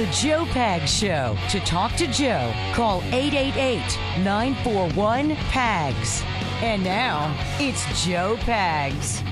The 0.00 0.06
Joe 0.12 0.46
Pag 0.46 0.88
Show. 0.88 1.36
To 1.50 1.60
talk 1.60 1.94
to 1.96 2.06
Joe, 2.06 2.54
call 2.72 3.02
888 3.12 4.24
941 4.24 5.36
PAGS. 5.36 6.22
And 6.62 6.82
now, 6.82 7.36
it's 7.58 7.84
Joe 8.02 8.38
Pags. 8.38 9.22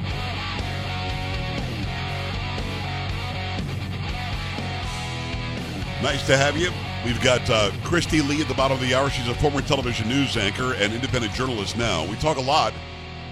Nice 6.03 6.27
to 6.27 6.37
have 6.37 6.59
you. 6.59 6.71
We've 7.03 7.23
got 7.23 7.49
uh, 7.49 7.71
Kristi 7.83 8.21
Leigh 8.29 8.43
at 8.43 8.49
the 8.49 8.53
bottom 8.53 8.77
of 8.77 8.87
the 8.87 8.95
hour. 8.95 9.09
She's 9.09 9.27
a 9.27 9.35
former 9.37 9.63
television 9.63 10.07
news 10.07 10.37
anchor 10.37 10.75
and 10.75 10.93
independent 10.93 11.33
journalist 11.33 11.79
now. 11.79 12.05
We 12.05 12.17
talk 12.17 12.37
a 12.37 12.43
lot 12.43 12.75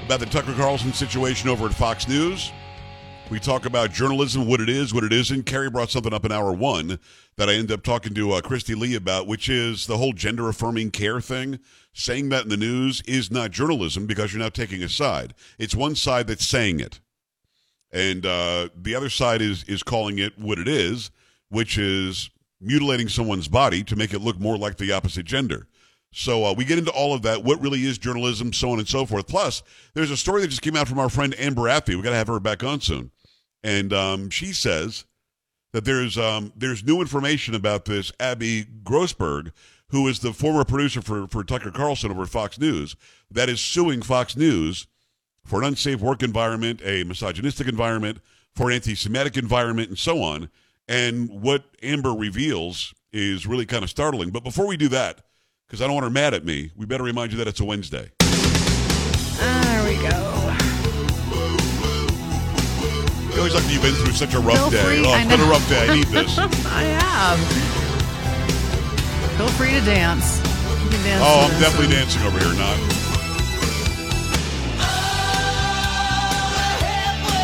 about 0.06 0.20
the 0.20 0.26
Tucker 0.26 0.54
Carlson 0.54 0.94
situation 0.94 1.50
over 1.50 1.66
at 1.66 1.74
Fox 1.74 2.08
News. 2.08 2.50
We 3.28 3.40
talk 3.40 3.66
about 3.66 3.92
journalism, 3.92 4.46
what 4.46 4.60
it 4.60 4.68
is, 4.68 4.94
what 4.94 5.02
it 5.02 5.12
isn't. 5.12 5.46
Carrie 5.46 5.68
brought 5.68 5.90
something 5.90 6.14
up 6.14 6.24
in 6.24 6.30
hour 6.30 6.52
one 6.52 7.00
that 7.36 7.50
I 7.50 7.54
ended 7.54 7.72
up 7.72 7.82
talking 7.82 8.14
to 8.14 8.32
uh, 8.32 8.40
Kristi 8.40 8.76
Leigh 8.76 8.94
about, 8.94 9.26
which 9.26 9.48
is 9.48 9.88
the 9.88 9.96
whole 9.96 10.12
gender 10.12 10.48
affirming 10.48 10.92
care 10.92 11.20
thing. 11.20 11.58
Saying 11.92 12.28
that 12.28 12.44
in 12.44 12.50
the 12.50 12.56
news 12.56 13.02
is 13.02 13.32
not 13.32 13.50
journalism 13.50 14.06
because 14.06 14.32
you're 14.32 14.42
not 14.42 14.54
taking 14.54 14.80
a 14.82 14.88
side. 14.88 15.34
It's 15.58 15.74
one 15.74 15.96
side 15.96 16.28
that's 16.28 16.46
saying 16.46 16.78
it, 16.78 17.00
and 17.90 18.24
uh, 18.24 18.68
the 18.76 18.94
other 18.94 19.08
side 19.08 19.42
is 19.42 19.64
is 19.64 19.82
calling 19.82 20.18
it 20.18 20.38
what 20.38 20.58
it 20.58 20.68
is, 20.68 21.10
which 21.48 21.78
is 21.78 22.30
mutilating 22.60 23.08
someone's 23.08 23.48
body 23.48 23.82
to 23.84 23.96
make 23.96 24.14
it 24.14 24.20
look 24.20 24.38
more 24.38 24.56
like 24.56 24.76
the 24.76 24.92
opposite 24.92 25.26
gender. 25.26 25.66
So 26.12 26.44
uh, 26.44 26.54
we 26.54 26.64
get 26.64 26.78
into 26.78 26.92
all 26.92 27.12
of 27.12 27.22
that. 27.22 27.44
What 27.44 27.60
really 27.60 27.84
is 27.84 27.98
journalism, 27.98 28.52
so 28.52 28.70
on 28.70 28.78
and 28.78 28.88
so 28.88 29.04
forth. 29.04 29.26
Plus, 29.26 29.62
there's 29.94 30.10
a 30.10 30.16
story 30.16 30.40
that 30.42 30.48
just 30.48 30.62
came 30.62 30.76
out 30.76 30.88
from 30.88 30.98
our 30.98 31.10
friend 31.10 31.34
Amber 31.38 31.62
Athey. 31.62 31.94
We 31.94 32.02
got 32.02 32.10
to 32.10 32.16
have 32.16 32.28
her 32.28 32.40
back 32.40 32.64
on 32.64 32.80
soon, 32.80 33.10
and 33.66 33.92
um, 33.92 34.30
she 34.30 34.52
says 34.52 35.04
that 35.72 35.84
there's 35.84 36.16
um, 36.16 36.52
there's 36.56 36.84
new 36.84 37.00
information 37.00 37.54
about 37.54 37.84
this 37.84 38.12
Abby 38.20 38.64
Grossberg, 38.84 39.50
who 39.88 40.06
is 40.06 40.20
the 40.20 40.32
former 40.32 40.64
producer 40.64 41.02
for 41.02 41.26
for 41.26 41.42
Tucker 41.42 41.72
Carlson 41.72 42.12
over 42.12 42.26
Fox 42.26 42.58
News, 42.58 42.94
that 43.28 43.48
is 43.48 43.60
suing 43.60 44.02
Fox 44.02 44.36
News 44.36 44.86
for 45.44 45.60
an 45.60 45.66
unsafe 45.66 46.00
work 46.00 46.22
environment, 46.22 46.80
a 46.84 47.02
misogynistic 47.04 47.66
environment, 47.66 48.20
for 48.54 48.70
an 48.70 48.76
anti-Semitic 48.76 49.36
environment, 49.36 49.88
and 49.88 49.98
so 49.98 50.22
on. 50.22 50.48
And 50.88 51.28
what 51.28 51.64
Amber 51.82 52.12
reveals 52.12 52.94
is 53.12 53.46
really 53.46 53.66
kind 53.66 53.82
of 53.82 53.90
startling. 53.90 54.30
But 54.30 54.44
before 54.44 54.68
we 54.68 54.76
do 54.76 54.88
that, 54.88 55.22
because 55.66 55.82
I 55.82 55.86
don't 55.86 55.94
want 55.94 56.04
her 56.04 56.10
mad 56.10 56.34
at 56.34 56.44
me, 56.44 56.70
we 56.76 56.86
better 56.86 57.04
remind 57.04 57.32
you 57.32 57.38
that 57.38 57.48
it's 57.48 57.60
a 57.60 57.64
Wednesday. 57.64 58.12
There 58.20 59.84
we 59.84 59.96
go. 60.08 60.45
Always 63.46 63.62
like 63.62 63.72
you've 63.72 63.82
been 63.82 63.94
through 63.94 64.12
such 64.12 64.34
a 64.34 64.40
rough 64.40 64.58
Feel 64.58 64.70
day. 64.70 64.82
free- 64.82 65.06
oh, 65.06 65.10
I 65.12 65.20
it's 65.22 65.30
been 65.30 65.40
a 65.40 65.44
rough 65.44 65.68
day. 65.68 65.86
I 65.88 65.94
need 65.94 66.06
this. 66.08 66.36
I 66.66 66.82
have. 66.98 67.38
Feel 69.38 69.46
free 69.54 69.70
to 69.70 69.80
dance. 69.82 70.38
You 70.82 70.90
can 70.90 71.02
dance 71.04 71.22
Oh, 71.24 71.48
I'm 71.48 71.60
definitely 71.60 71.86
one. 71.86 71.94
dancing 71.94 72.22
over 72.22 72.38
here. 72.40 72.54
Not. 72.58 72.78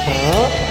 No. 0.09 0.62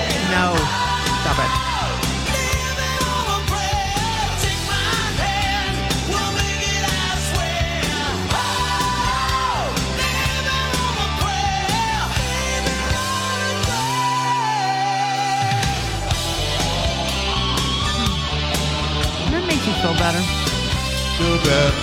Too 21.52 21.58
bad. 21.58 21.74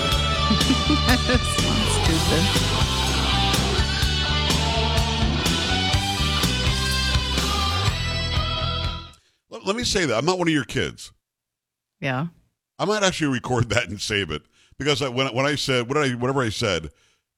That's 1.27 1.43
stupid. 1.93 2.43
Let, 9.51 9.65
let 9.67 9.75
me 9.75 9.83
say 9.83 10.05
that 10.05 10.17
I'm 10.17 10.25
not 10.25 10.39
one 10.39 10.47
of 10.47 10.53
your 10.53 10.63
kids. 10.63 11.11
Yeah. 11.99 12.27
I 12.79 12.85
might 12.85 13.03
actually 13.03 13.31
record 13.33 13.69
that 13.69 13.89
and 13.89 14.01
save 14.01 14.31
it 14.31 14.41
because 14.79 15.03
I, 15.03 15.09
when 15.09 15.27
when 15.35 15.45
I 15.45 15.53
said 15.53 15.87
what 15.87 16.01
did 16.01 16.13
I 16.13 16.15
whatever 16.15 16.41
I 16.41 16.49
said, 16.49 16.85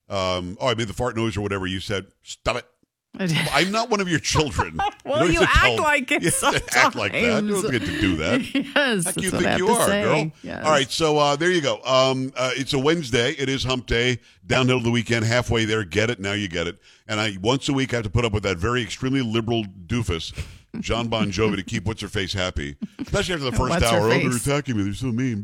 um, 0.07 0.57
oh 0.61 0.69
I 0.69 0.75
made 0.75 0.87
the 0.87 0.93
fart 0.93 1.17
noise 1.17 1.35
or 1.35 1.41
whatever 1.41 1.67
you 1.67 1.81
said. 1.81 2.07
Stop 2.21 2.55
it. 2.55 2.65
I'm 3.19 3.71
not 3.71 3.89
one 3.89 3.99
of 3.99 4.09
your 4.09 4.19
children. 4.19 4.79
Well, 5.03 5.29
you 5.29 5.39
to 5.39 5.47
act 5.49 5.79
like 5.79 6.11
it 6.11 6.21
You 6.23 6.31
have 6.41 6.69
act 6.73 6.95
like 6.95 7.11
that. 7.11 7.43
You 7.43 7.61
sometimes. 7.61 7.61
don't 7.63 7.71
get 7.71 7.85
to 7.85 7.99
do 8.01 8.15
that. 8.17 8.55
yes. 8.75 9.13
Do 9.13 9.23
you 9.23 9.31
think 9.31 9.57
you 9.57 9.67
are, 9.67 9.87
say. 9.87 10.03
girl? 10.03 10.31
Yes. 10.43 10.63
All 10.63 10.71
right, 10.71 10.89
so 10.89 11.17
uh, 11.17 11.35
there 11.35 11.51
you 11.51 11.59
go. 11.59 11.81
Um, 11.83 12.31
uh, 12.37 12.51
it's 12.53 12.73
a 12.73 12.79
Wednesday. 12.79 13.31
It 13.31 13.49
is 13.49 13.63
Hump 13.63 13.87
Day. 13.87 14.19
Downhill 14.45 14.77
to 14.77 14.83
the 14.83 14.91
weekend. 14.91 15.25
Halfway 15.25 15.65
there. 15.65 15.83
Get 15.83 16.11
it 16.11 16.19
now. 16.19 16.33
You 16.33 16.47
get 16.47 16.67
it. 16.67 16.77
And 17.07 17.19
I 17.19 17.35
once 17.41 17.67
a 17.67 17.73
week 17.73 17.93
I 17.93 17.97
have 17.97 18.05
to 18.05 18.09
put 18.11 18.23
up 18.23 18.31
with 18.31 18.43
that 18.43 18.57
very 18.57 18.81
extremely 18.83 19.21
liberal 19.21 19.63
doofus, 19.63 20.33
John 20.79 21.07
Bon 21.07 21.31
Jovi, 21.31 21.57
to 21.57 21.63
keep 21.63 21.85
what's 21.85 22.01
her 22.01 22.07
face 22.07 22.31
happy, 22.31 22.77
especially 22.99 23.33
after 23.33 23.45
the 23.45 23.51
first 23.51 23.71
What's 23.71 23.83
hour. 23.83 24.05
Oh, 24.05 24.09
they're 24.09 24.37
attacking 24.37 24.77
me. 24.77 24.83
They're 24.83 24.93
so 24.93 25.07
mean. 25.07 25.41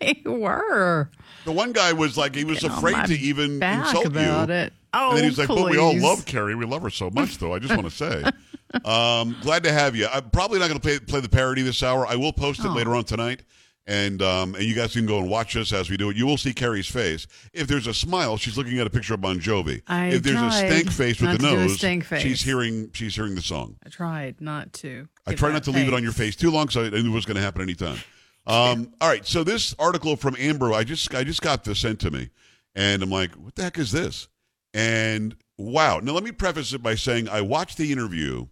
They 0.00 0.22
were. 0.24 1.10
The 1.46 1.52
one 1.52 1.72
guy 1.72 1.92
was 1.94 2.18
like 2.18 2.34
he 2.34 2.44
was 2.44 2.60
Getting 2.60 2.76
afraid 2.76 3.06
to 3.06 3.14
even 3.14 3.62
insult 3.62 4.04
about 4.06 4.48
you. 4.48 4.54
it. 4.54 4.72
Oh, 4.92 5.10
and 5.10 5.18
then 5.18 5.24
he's 5.24 5.38
like, 5.38 5.48
"But 5.48 5.70
we 5.70 5.78
all 5.78 5.96
love 5.98 6.26
Carrie. 6.26 6.54
We 6.54 6.66
love 6.66 6.82
her 6.82 6.90
so 6.90 7.08
much, 7.10 7.38
though." 7.38 7.54
I 7.54 7.58
just 7.58 7.74
want 7.74 7.88
to 7.88 7.94
say, 7.96 8.22
um, 8.84 9.36
glad 9.42 9.62
to 9.64 9.72
have 9.72 9.94
you. 9.96 10.06
I'm 10.12 10.28
probably 10.30 10.58
not 10.58 10.68
going 10.68 10.80
to 10.80 10.86
play 10.86 10.98
play 10.98 11.20
the 11.20 11.28
parody 11.28 11.62
this 11.62 11.82
hour. 11.82 12.06
I 12.06 12.16
will 12.16 12.32
post 12.32 12.60
it 12.60 12.66
Oh. 12.66 12.72
later 12.74 12.94
on 12.96 13.04
tonight, 13.04 13.42
and 13.86 14.20
um, 14.22 14.54
and 14.54 14.64
you 14.64 14.74
guys 14.74 14.92
can 14.94 15.06
go 15.06 15.18
and 15.18 15.28
watch 15.30 15.56
us 15.56 15.72
as 15.72 15.88
we 15.90 15.96
do 15.96 16.10
it. 16.10 16.16
You 16.16 16.26
will 16.26 16.36
see 16.38 16.52
Carrie's 16.52 16.88
face. 16.88 17.26
If 17.52 17.68
there's 17.68 17.86
a 17.86 17.94
smile, 17.94 18.36
she's 18.38 18.56
looking 18.58 18.78
at 18.80 18.86
a 18.86 18.90
picture 18.90 19.14
of 19.14 19.20
Bon 19.20 19.38
Jovi. 19.38 19.82
I 19.86 20.06
if 20.08 20.22
there's 20.22 20.40
a 20.40 20.50
stank 20.50 20.90
face 20.90 21.20
with 21.20 21.30
the 21.32 21.38
to 21.38 21.42
do 21.42 21.48
a 21.48 21.66
nose, 21.66 21.78
face. 22.06 22.22
she's 22.22 22.42
hearing 22.42 22.90
she's 22.92 23.14
hearing 23.14 23.34
the 23.34 23.42
song. 23.42 23.76
I 23.84 23.88
tried 23.90 24.40
not 24.40 24.72
to. 24.74 25.08
I 25.26 25.34
try 25.34 25.52
not 25.52 25.62
to 25.64 25.70
leave 25.70 25.88
it 25.88 25.94
on 25.94 26.02
your 26.02 26.12
face 26.12 26.34
too 26.36 26.50
long, 26.50 26.68
so 26.70 26.84
I 26.84 26.90
knew 26.90 27.12
it 27.12 27.14
was 27.14 27.24
going 27.26 27.36
to 27.36 27.42
happen 27.42 27.62
anytime. 27.62 27.98
Um, 28.46 28.92
all 29.00 29.08
right, 29.08 29.26
so 29.26 29.42
this 29.42 29.74
article 29.78 30.16
from 30.16 30.36
Amber, 30.38 30.72
I 30.72 30.84
just 30.84 31.12
I 31.14 31.24
just 31.24 31.42
got 31.42 31.64
this 31.64 31.80
sent 31.80 32.00
to 32.00 32.10
me, 32.10 32.30
and 32.74 33.02
I'm 33.02 33.10
like, 33.10 33.34
what 33.34 33.54
the 33.56 33.64
heck 33.64 33.78
is 33.78 33.92
this? 33.92 34.28
And 34.72 35.36
wow! 35.58 35.98
Now 36.00 36.12
let 36.12 36.22
me 36.22 36.32
preface 36.32 36.72
it 36.72 36.82
by 36.82 36.94
saying 36.94 37.28
I 37.28 37.40
watched 37.40 37.76
the 37.76 37.90
interview 37.90 38.46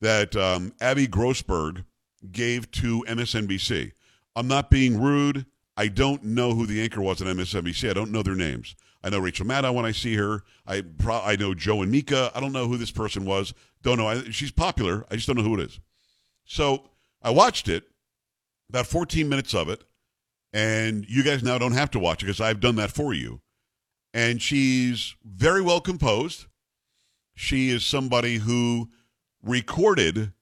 that 0.00 0.36
um, 0.36 0.72
Abby 0.80 1.08
Grossberg 1.08 1.84
gave 2.30 2.70
to 2.72 3.04
MSNBC. 3.08 3.92
I'm 4.36 4.48
not 4.48 4.70
being 4.70 5.00
rude. 5.00 5.46
I 5.76 5.88
don't 5.88 6.22
know 6.22 6.54
who 6.54 6.66
the 6.66 6.80
anchor 6.82 7.00
was 7.00 7.20
at 7.20 7.26
MSNBC. 7.26 7.90
I 7.90 7.94
don't 7.94 8.12
know 8.12 8.22
their 8.22 8.34
names. 8.36 8.76
I 9.02 9.10
know 9.10 9.18
Rachel 9.18 9.46
Maddow 9.46 9.74
when 9.74 9.84
I 9.84 9.92
see 9.92 10.14
her. 10.14 10.42
I 10.66 10.82
pro- 10.82 11.20
I 11.20 11.36
know 11.36 11.54
Joe 11.54 11.82
and 11.82 11.90
Mika. 11.90 12.30
I 12.34 12.40
don't 12.40 12.52
know 12.52 12.68
who 12.68 12.76
this 12.76 12.90
person 12.90 13.24
was. 13.24 13.52
Don't 13.82 13.98
know. 13.98 14.06
I, 14.06 14.22
she's 14.30 14.52
popular. 14.52 15.04
I 15.10 15.16
just 15.16 15.26
don't 15.26 15.36
know 15.36 15.42
who 15.42 15.58
it 15.58 15.60
is. 15.60 15.80
So 16.44 16.84
I 17.22 17.30
watched 17.30 17.68
it, 17.68 17.84
about 18.68 18.86
14 18.86 19.28
minutes 19.28 19.54
of 19.54 19.68
it, 19.68 19.84
and 20.52 21.04
you 21.08 21.22
guys 21.22 21.42
now 21.42 21.58
don't 21.58 21.72
have 21.72 21.90
to 21.92 21.98
watch 21.98 22.22
it 22.22 22.26
because 22.26 22.40
I've 22.40 22.60
done 22.60 22.76
that 22.76 22.90
for 22.90 23.12
you. 23.12 23.40
And 24.12 24.40
she's 24.40 25.16
very 25.24 25.60
well 25.60 25.80
composed. 25.80 26.46
She 27.34 27.70
is 27.70 27.84
somebody 27.84 28.36
who 28.36 28.88
recorded 29.42 30.32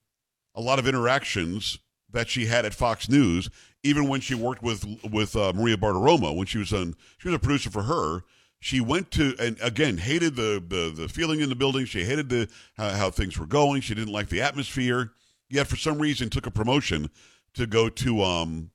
a 0.55 0.61
lot 0.61 0.79
of 0.79 0.87
interactions 0.87 1.79
that 2.11 2.29
she 2.29 2.47
had 2.47 2.67
at 2.67 2.75
Fox 2.75 3.09
News, 3.09 3.49
even 3.83 4.09
when 4.09 4.21
she 4.21 4.35
worked 4.35 4.63
with 4.63 4.85
with 5.11 5.35
uh, 5.35 5.53
Maria 5.55 5.77
Bartiromo 5.77 6.37
when 6.37 6.47
she 6.47 6.59
was 6.59 6.73
on. 6.73 6.95
She 7.19 7.29
was 7.29 7.35
a 7.35 7.39
producer 7.39 7.71
for 7.71 7.83
her. 7.85 8.23
She 8.61 8.81
went 8.81 9.11
to 9.13 9.35
and 9.41 9.59
again 9.61 9.97
hated 9.99 10.37
the 10.37 10.63
the, 10.65 10.93
the 10.95 11.09
feeling 11.09 11.41
in 11.41 11.49
the 11.49 11.57
building. 11.57 11.87
She 11.87 12.05
hated 12.05 12.29
the 12.29 12.49
how, 12.77 12.91
how 12.91 13.11
things 13.11 13.39
were 13.39 13.47
going. 13.47 13.81
She 13.81 13.95
didn't 13.95 14.13
like 14.13 14.29
the 14.29 14.43
atmosphere. 14.43 15.13
Yet 15.49 15.67
for 15.67 15.77
some 15.77 15.99
reason 15.99 16.31
took 16.31 16.47
a 16.47 16.51
promotion 16.51 17.11
to 17.55 17.67
go 17.67 17.89
to 17.89 18.23
um 18.23 18.71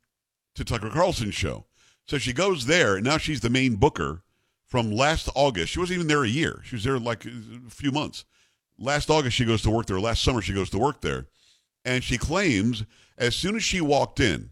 to 0.55 0.63
Tucker 0.63 0.89
Carlson's 0.89 1.35
show. 1.35 1.65
So 2.07 2.17
she 2.17 2.33
goes 2.33 2.65
there, 2.65 2.95
and 2.95 3.05
now 3.05 3.17
she's 3.17 3.41
the 3.41 3.49
main 3.49 3.75
booker 3.75 4.23
from 4.65 4.91
last 4.91 5.29
August. 5.35 5.73
She 5.73 5.79
wasn't 5.79 5.97
even 5.97 6.07
there 6.07 6.23
a 6.23 6.29
year. 6.29 6.61
She 6.63 6.75
was 6.75 6.83
there 6.83 6.99
like 6.99 7.25
a 7.25 7.69
few 7.69 7.91
months. 7.91 8.25
Last 8.79 9.09
August, 9.09 9.35
she 9.35 9.45
goes 9.45 9.61
to 9.63 9.69
work 9.71 9.87
there. 9.87 9.99
Last 9.99 10.23
summer, 10.23 10.41
she 10.41 10.53
goes 10.53 10.69
to 10.71 10.77
work 10.77 11.01
there. 11.01 11.27
And 11.83 12.03
she 12.03 12.17
claims 12.17 12.83
as 13.17 13.35
soon 13.35 13.55
as 13.55 13.63
she 13.63 13.81
walked 13.81 14.19
in, 14.19 14.51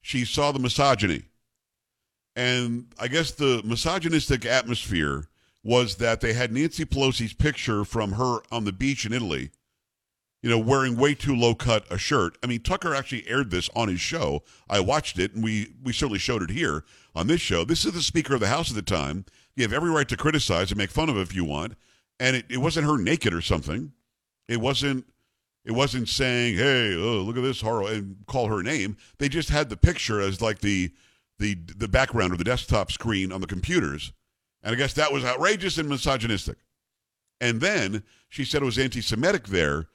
she 0.00 0.24
saw 0.24 0.52
the 0.52 0.58
misogyny. 0.58 1.24
And 2.36 2.92
I 3.00 3.08
guess 3.08 3.32
the 3.32 3.62
misogynistic 3.64 4.44
atmosphere 4.44 5.28
was 5.64 5.96
that 5.96 6.20
they 6.20 6.32
had 6.32 6.52
Nancy 6.52 6.84
Pelosi's 6.84 7.32
picture 7.32 7.84
from 7.84 8.12
her 8.12 8.38
on 8.52 8.64
the 8.64 8.72
beach 8.72 9.04
in 9.04 9.12
Italy, 9.12 9.50
you 10.46 10.52
know, 10.52 10.58
wearing 10.60 10.96
way 10.96 11.12
too 11.12 11.34
low 11.34 11.56
cut 11.56 11.84
a 11.90 11.98
shirt. 11.98 12.38
I 12.40 12.46
mean, 12.46 12.60
Tucker 12.60 12.94
actually 12.94 13.26
aired 13.26 13.50
this 13.50 13.68
on 13.74 13.88
his 13.88 14.00
show. 14.00 14.44
I 14.70 14.78
watched 14.78 15.18
it, 15.18 15.34
and 15.34 15.42
we 15.42 15.72
we 15.82 15.92
certainly 15.92 16.20
showed 16.20 16.40
it 16.40 16.50
here 16.50 16.84
on 17.16 17.26
this 17.26 17.40
show. 17.40 17.64
This 17.64 17.84
is 17.84 17.94
the 17.94 18.00
Speaker 18.00 18.34
of 18.34 18.38
the 18.38 18.46
House 18.46 18.70
at 18.70 18.76
the 18.76 18.82
time. 18.82 19.24
You 19.56 19.64
have 19.64 19.72
every 19.72 19.90
right 19.90 20.08
to 20.08 20.16
criticize 20.16 20.70
and 20.70 20.78
make 20.78 20.92
fun 20.92 21.08
of 21.08 21.16
if 21.16 21.34
you 21.34 21.44
want. 21.44 21.74
And 22.20 22.36
it, 22.36 22.46
it 22.48 22.58
wasn't 22.58 22.86
her 22.86 22.96
naked 22.96 23.34
or 23.34 23.40
something. 23.40 23.90
It 24.46 24.60
wasn't 24.60 25.06
It 25.64 25.72
wasn't 25.72 26.08
saying, 26.08 26.54
"Hey, 26.56 26.94
oh, 26.94 27.22
look 27.22 27.36
at 27.36 27.42
this 27.42 27.60
horror," 27.60 27.90
and 27.90 28.24
call 28.26 28.46
her 28.46 28.62
name. 28.62 28.96
They 29.18 29.28
just 29.28 29.48
had 29.48 29.68
the 29.68 29.76
picture 29.76 30.20
as 30.20 30.40
like 30.40 30.60
the 30.60 30.92
the 31.40 31.56
the 31.76 31.88
background 31.88 32.32
or 32.32 32.36
the 32.36 32.44
desktop 32.44 32.92
screen 32.92 33.32
on 33.32 33.40
the 33.40 33.48
computers, 33.48 34.12
and 34.62 34.72
I 34.72 34.78
guess 34.78 34.92
that 34.92 35.12
was 35.12 35.24
outrageous 35.24 35.76
and 35.76 35.88
misogynistic. 35.88 36.58
And 37.40 37.60
then 37.60 38.04
she 38.28 38.44
said 38.44 38.62
it 38.62 38.64
was 38.64 38.78
anti-Semitic 38.78 39.48
there, 39.48 39.88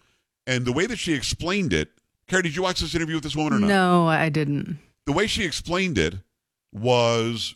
and 0.47 0.65
the 0.65 0.71
way 0.71 0.85
that 0.85 0.97
she 0.97 1.13
explained 1.13 1.73
it. 1.73 1.89
Carrie, 2.27 2.43
did 2.43 2.55
you 2.55 2.61
watch 2.63 2.79
this 2.79 2.95
interview 2.95 3.15
with 3.15 3.23
this 3.23 3.35
woman 3.35 3.53
or 3.53 3.59
not? 3.59 3.67
No, 3.67 4.07
I 4.07 4.29
didn't. 4.29 4.79
the 5.05 5.11
way 5.11 5.27
she 5.27 5.43
explained 5.43 5.97
it 5.97 6.15
was 6.71 7.55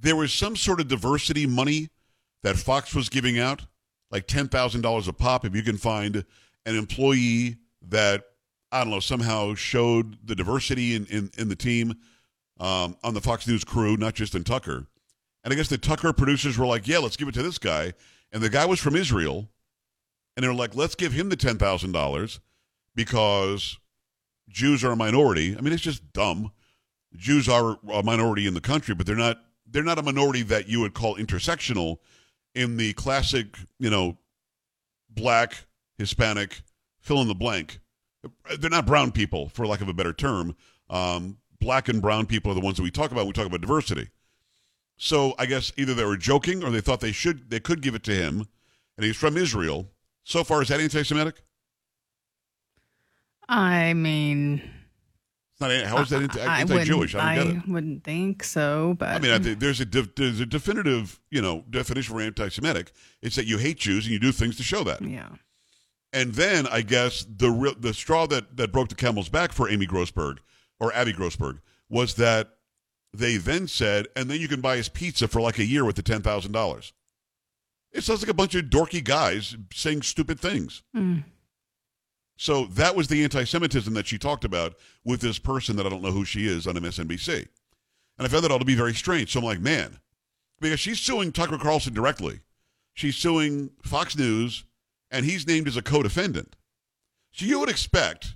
there 0.00 0.16
was 0.16 0.32
some 0.32 0.56
sort 0.56 0.80
of 0.80 0.88
diversity 0.88 1.46
money 1.46 1.88
that 2.42 2.56
Fox 2.56 2.94
was 2.94 3.08
giving 3.08 3.38
out, 3.38 3.66
like 4.10 4.26
$10,000 4.26 5.08
a 5.08 5.12
pop 5.12 5.44
if 5.44 5.54
you 5.54 5.62
can 5.62 5.76
find 5.76 6.24
an 6.64 6.76
employee 6.76 7.56
that, 7.88 8.22
I 8.70 8.80
don't 8.80 8.90
know, 8.90 9.00
somehow 9.00 9.54
showed 9.54 10.18
the 10.26 10.34
diversity 10.34 10.94
in, 10.94 11.06
in, 11.06 11.30
in 11.36 11.48
the 11.48 11.56
team 11.56 11.94
um, 12.60 12.96
on 13.02 13.14
the 13.14 13.20
Fox 13.20 13.46
News 13.46 13.64
crew, 13.64 13.96
not 13.96 14.14
just 14.14 14.34
in 14.34 14.44
Tucker. 14.44 14.86
And 15.44 15.52
I 15.52 15.56
guess 15.56 15.68
the 15.68 15.78
Tucker 15.78 16.12
producers 16.12 16.58
were 16.58 16.66
like, 16.66 16.86
yeah, 16.86 16.98
let's 16.98 17.16
give 17.16 17.28
it 17.28 17.34
to 17.34 17.42
this 17.42 17.58
guy. 17.58 17.92
And 18.32 18.42
the 18.42 18.50
guy 18.50 18.66
was 18.66 18.80
from 18.80 18.94
Israel. 18.96 19.48
And 20.38 20.44
they're 20.44 20.54
like, 20.54 20.76
let's 20.76 20.94
give 20.94 21.14
him 21.14 21.30
the 21.30 21.36
$10,000 21.36 22.38
because 22.94 23.76
Jews 24.48 24.84
are 24.84 24.92
a 24.92 24.96
minority. 24.96 25.56
I 25.58 25.60
mean, 25.60 25.72
it's 25.72 25.82
just 25.82 26.12
dumb. 26.12 26.52
Jews 27.16 27.48
are 27.48 27.76
a 27.92 28.04
minority 28.04 28.46
in 28.46 28.54
the 28.54 28.60
country, 28.60 28.94
but 28.94 29.04
they're 29.04 29.16
not 29.16 29.38
they're 29.66 29.82
not 29.82 29.98
a 29.98 30.02
minority 30.02 30.42
that 30.42 30.68
you 30.68 30.78
would 30.78 30.94
call 30.94 31.16
intersectional 31.16 31.96
in 32.54 32.76
the 32.76 32.92
classic, 32.92 33.58
you 33.80 33.90
know, 33.90 34.16
black, 35.10 35.64
Hispanic, 35.96 36.62
fill 37.00 37.20
in 37.20 37.26
the 37.26 37.34
blank. 37.34 37.80
They're 38.60 38.70
not 38.70 38.86
brown 38.86 39.10
people, 39.10 39.48
for 39.48 39.66
lack 39.66 39.80
of 39.80 39.88
a 39.88 39.92
better 39.92 40.12
term. 40.12 40.54
Um, 40.88 41.38
black 41.58 41.88
and 41.88 42.00
brown 42.00 42.26
people 42.26 42.52
are 42.52 42.54
the 42.54 42.60
ones 42.60 42.76
that 42.76 42.84
we 42.84 42.92
talk 42.92 43.10
about. 43.10 43.22
when 43.22 43.26
We 43.26 43.32
talk 43.32 43.46
about 43.46 43.60
diversity. 43.60 44.10
So 44.98 45.34
I 45.36 45.46
guess 45.46 45.72
either 45.76 45.94
they 45.94 46.04
were 46.04 46.16
joking 46.16 46.62
or 46.62 46.70
they 46.70 46.80
thought 46.80 47.00
they 47.00 47.10
should 47.10 47.50
they 47.50 47.58
could 47.58 47.82
give 47.82 47.96
it 47.96 48.04
to 48.04 48.14
him, 48.14 48.46
and 48.96 49.04
he's 49.04 49.16
from 49.16 49.36
Israel. 49.36 49.90
So 50.28 50.44
far, 50.44 50.60
is 50.60 50.68
that 50.68 50.78
anti-Semitic? 50.78 51.36
I 53.48 53.94
mean, 53.94 54.60
It's 55.52 55.60
not. 55.60 55.70
How 55.86 56.02
is 56.02 56.10
that 56.10 56.20
anti- 56.20 56.40
I 56.42 56.64
wouldn't, 56.64 57.14
I 57.14 57.36
don't 57.36 57.46
get 57.46 57.56
it. 57.56 57.62
I 57.66 57.72
wouldn't 57.72 58.04
think 58.04 58.44
so, 58.44 58.94
but 58.98 59.08
I 59.08 59.18
mean, 59.20 59.30
I 59.30 59.38
think 59.38 59.58
there's 59.58 59.80
a 59.80 59.86
de- 59.86 60.08
there's 60.16 60.40
a 60.40 60.44
definitive, 60.44 61.18
you 61.30 61.40
know, 61.40 61.64
definition 61.70 62.14
for 62.14 62.20
anti-Semitic. 62.20 62.92
It's 63.22 63.36
that 63.36 63.46
you 63.46 63.56
hate 63.56 63.78
Jews 63.78 64.04
and 64.04 64.12
you 64.12 64.18
do 64.20 64.30
things 64.32 64.56
to 64.58 64.62
show 64.62 64.84
that. 64.84 65.00
yeah. 65.00 65.30
And 66.12 66.34
then 66.34 66.66
I 66.66 66.82
guess 66.82 67.24
the 67.28 67.50
real 67.50 67.74
the 67.78 67.94
straw 67.94 68.26
that 68.26 68.56
that 68.58 68.70
broke 68.70 68.88
the 68.90 68.94
camel's 68.94 69.28
back 69.30 69.52
for 69.52 69.68
Amy 69.70 69.86
Grossberg 69.86 70.38
or 70.78 70.92
Abby 70.94 71.12
Grossberg 71.14 71.60
was 71.88 72.14
that 72.16 72.50
they 73.14 73.38
then 73.38 73.66
said, 73.66 74.08
and 74.14 74.30
then 74.30 74.40
you 74.40 74.48
can 74.48 74.60
buy 74.60 74.76
his 74.76 74.90
pizza 74.90 75.26
for 75.26 75.40
like 75.40 75.58
a 75.58 75.64
year 75.64 75.84
with 75.86 75.96
the 75.96 76.02
ten 76.02 76.20
thousand 76.20 76.52
dollars. 76.52 76.92
It 77.92 78.04
sounds 78.04 78.20
like 78.22 78.30
a 78.30 78.34
bunch 78.34 78.54
of 78.54 78.66
dorky 78.66 79.02
guys 79.02 79.56
saying 79.72 80.02
stupid 80.02 80.38
things. 80.38 80.82
Mm. 80.94 81.24
So 82.36 82.66
that 82.66 82.94
was 82.94 83.08
the 83.08 83.24
anti-Semitism 83.24 83.92
that 83.94 84.06
she 84.06 84.18
talked 84.18 84.44
about 84.44 84.74
with 85.04 85.20
this 85.20 85.38
person 85.38 85.76
that 85.76 85.86
I 85.86 85.88
don't 85.88 86.02
know 86.02 86.12
who 86.12 86.24
she 86.24 86.46
is 86.46 86.66
on 86.66 86.74
MSNBC. 86.74 87.48
And 88.18 88.26
I 88.26 88.28
found 88.28 88.44
that 88.44 88.52
all 88.52 88.58
to 88.58 88.64
be 88.64 88.74
very 88.74 88.94
strange. 88.94 89.32
So 89.32 89.40
I'm 89.40 89.44
like, 89.44 89.60
man, 89.60 89.98
because 90.60 90.78
she's 90.78 91.00
suing 91.00 91.32
Tucker 91.32 91.58
Carlson 91.58 91.94
directly. 91.94 92.40
She's 92.94 93.16
suing 93.16 93.70
Fox 93.82 94.16
News, 94.16 94.64
and 95.10 95.24
he's 95.24 95.46
named 95.46 95.68
as 95.68 95.76
a 95.76 95.82
co-defendant. 95.82 96.56
So 97.32 97.44
you 97.46 97.60
would 97.60 97.68
expect, 97.68 98.34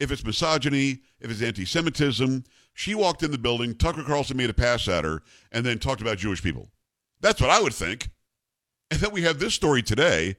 if 0.00 0.10
it's 0.10 0.24
misogyny, 0.24 1.00
if 1.20 1.30
it's 1.30 1.42
anti-Semitism, 1.42 2.44
she 2.72 2.94
walked 2.94 3.22
in 3.22 3.30
the 3.30 3.38
building, 3.38 3.74
Tucker 3.74 4.02
Carlson 4.02 4.36
made 4.36 4.50
a 4.50 4.54
pass 4.54 4.88
at 4.88 5.04
her, 5.04 5.22
and 5.52 5.64
then 5.64 5.78
talked 5.78 6.00
about 6.00 6.18
Jewish 6.18 6.42
people. 6.42 6.70
That's 7.20 7.40
what 7.40 7.50
I 7.50 7.60
would 7.60 7.74
think. 7.74 8.10
And 8.94 9.02
then 9.02 9.10
we 9.10 9.22
have 9.22 9.40
this 9.40 9.54
story 9.54 9.82
today 9.82 10.36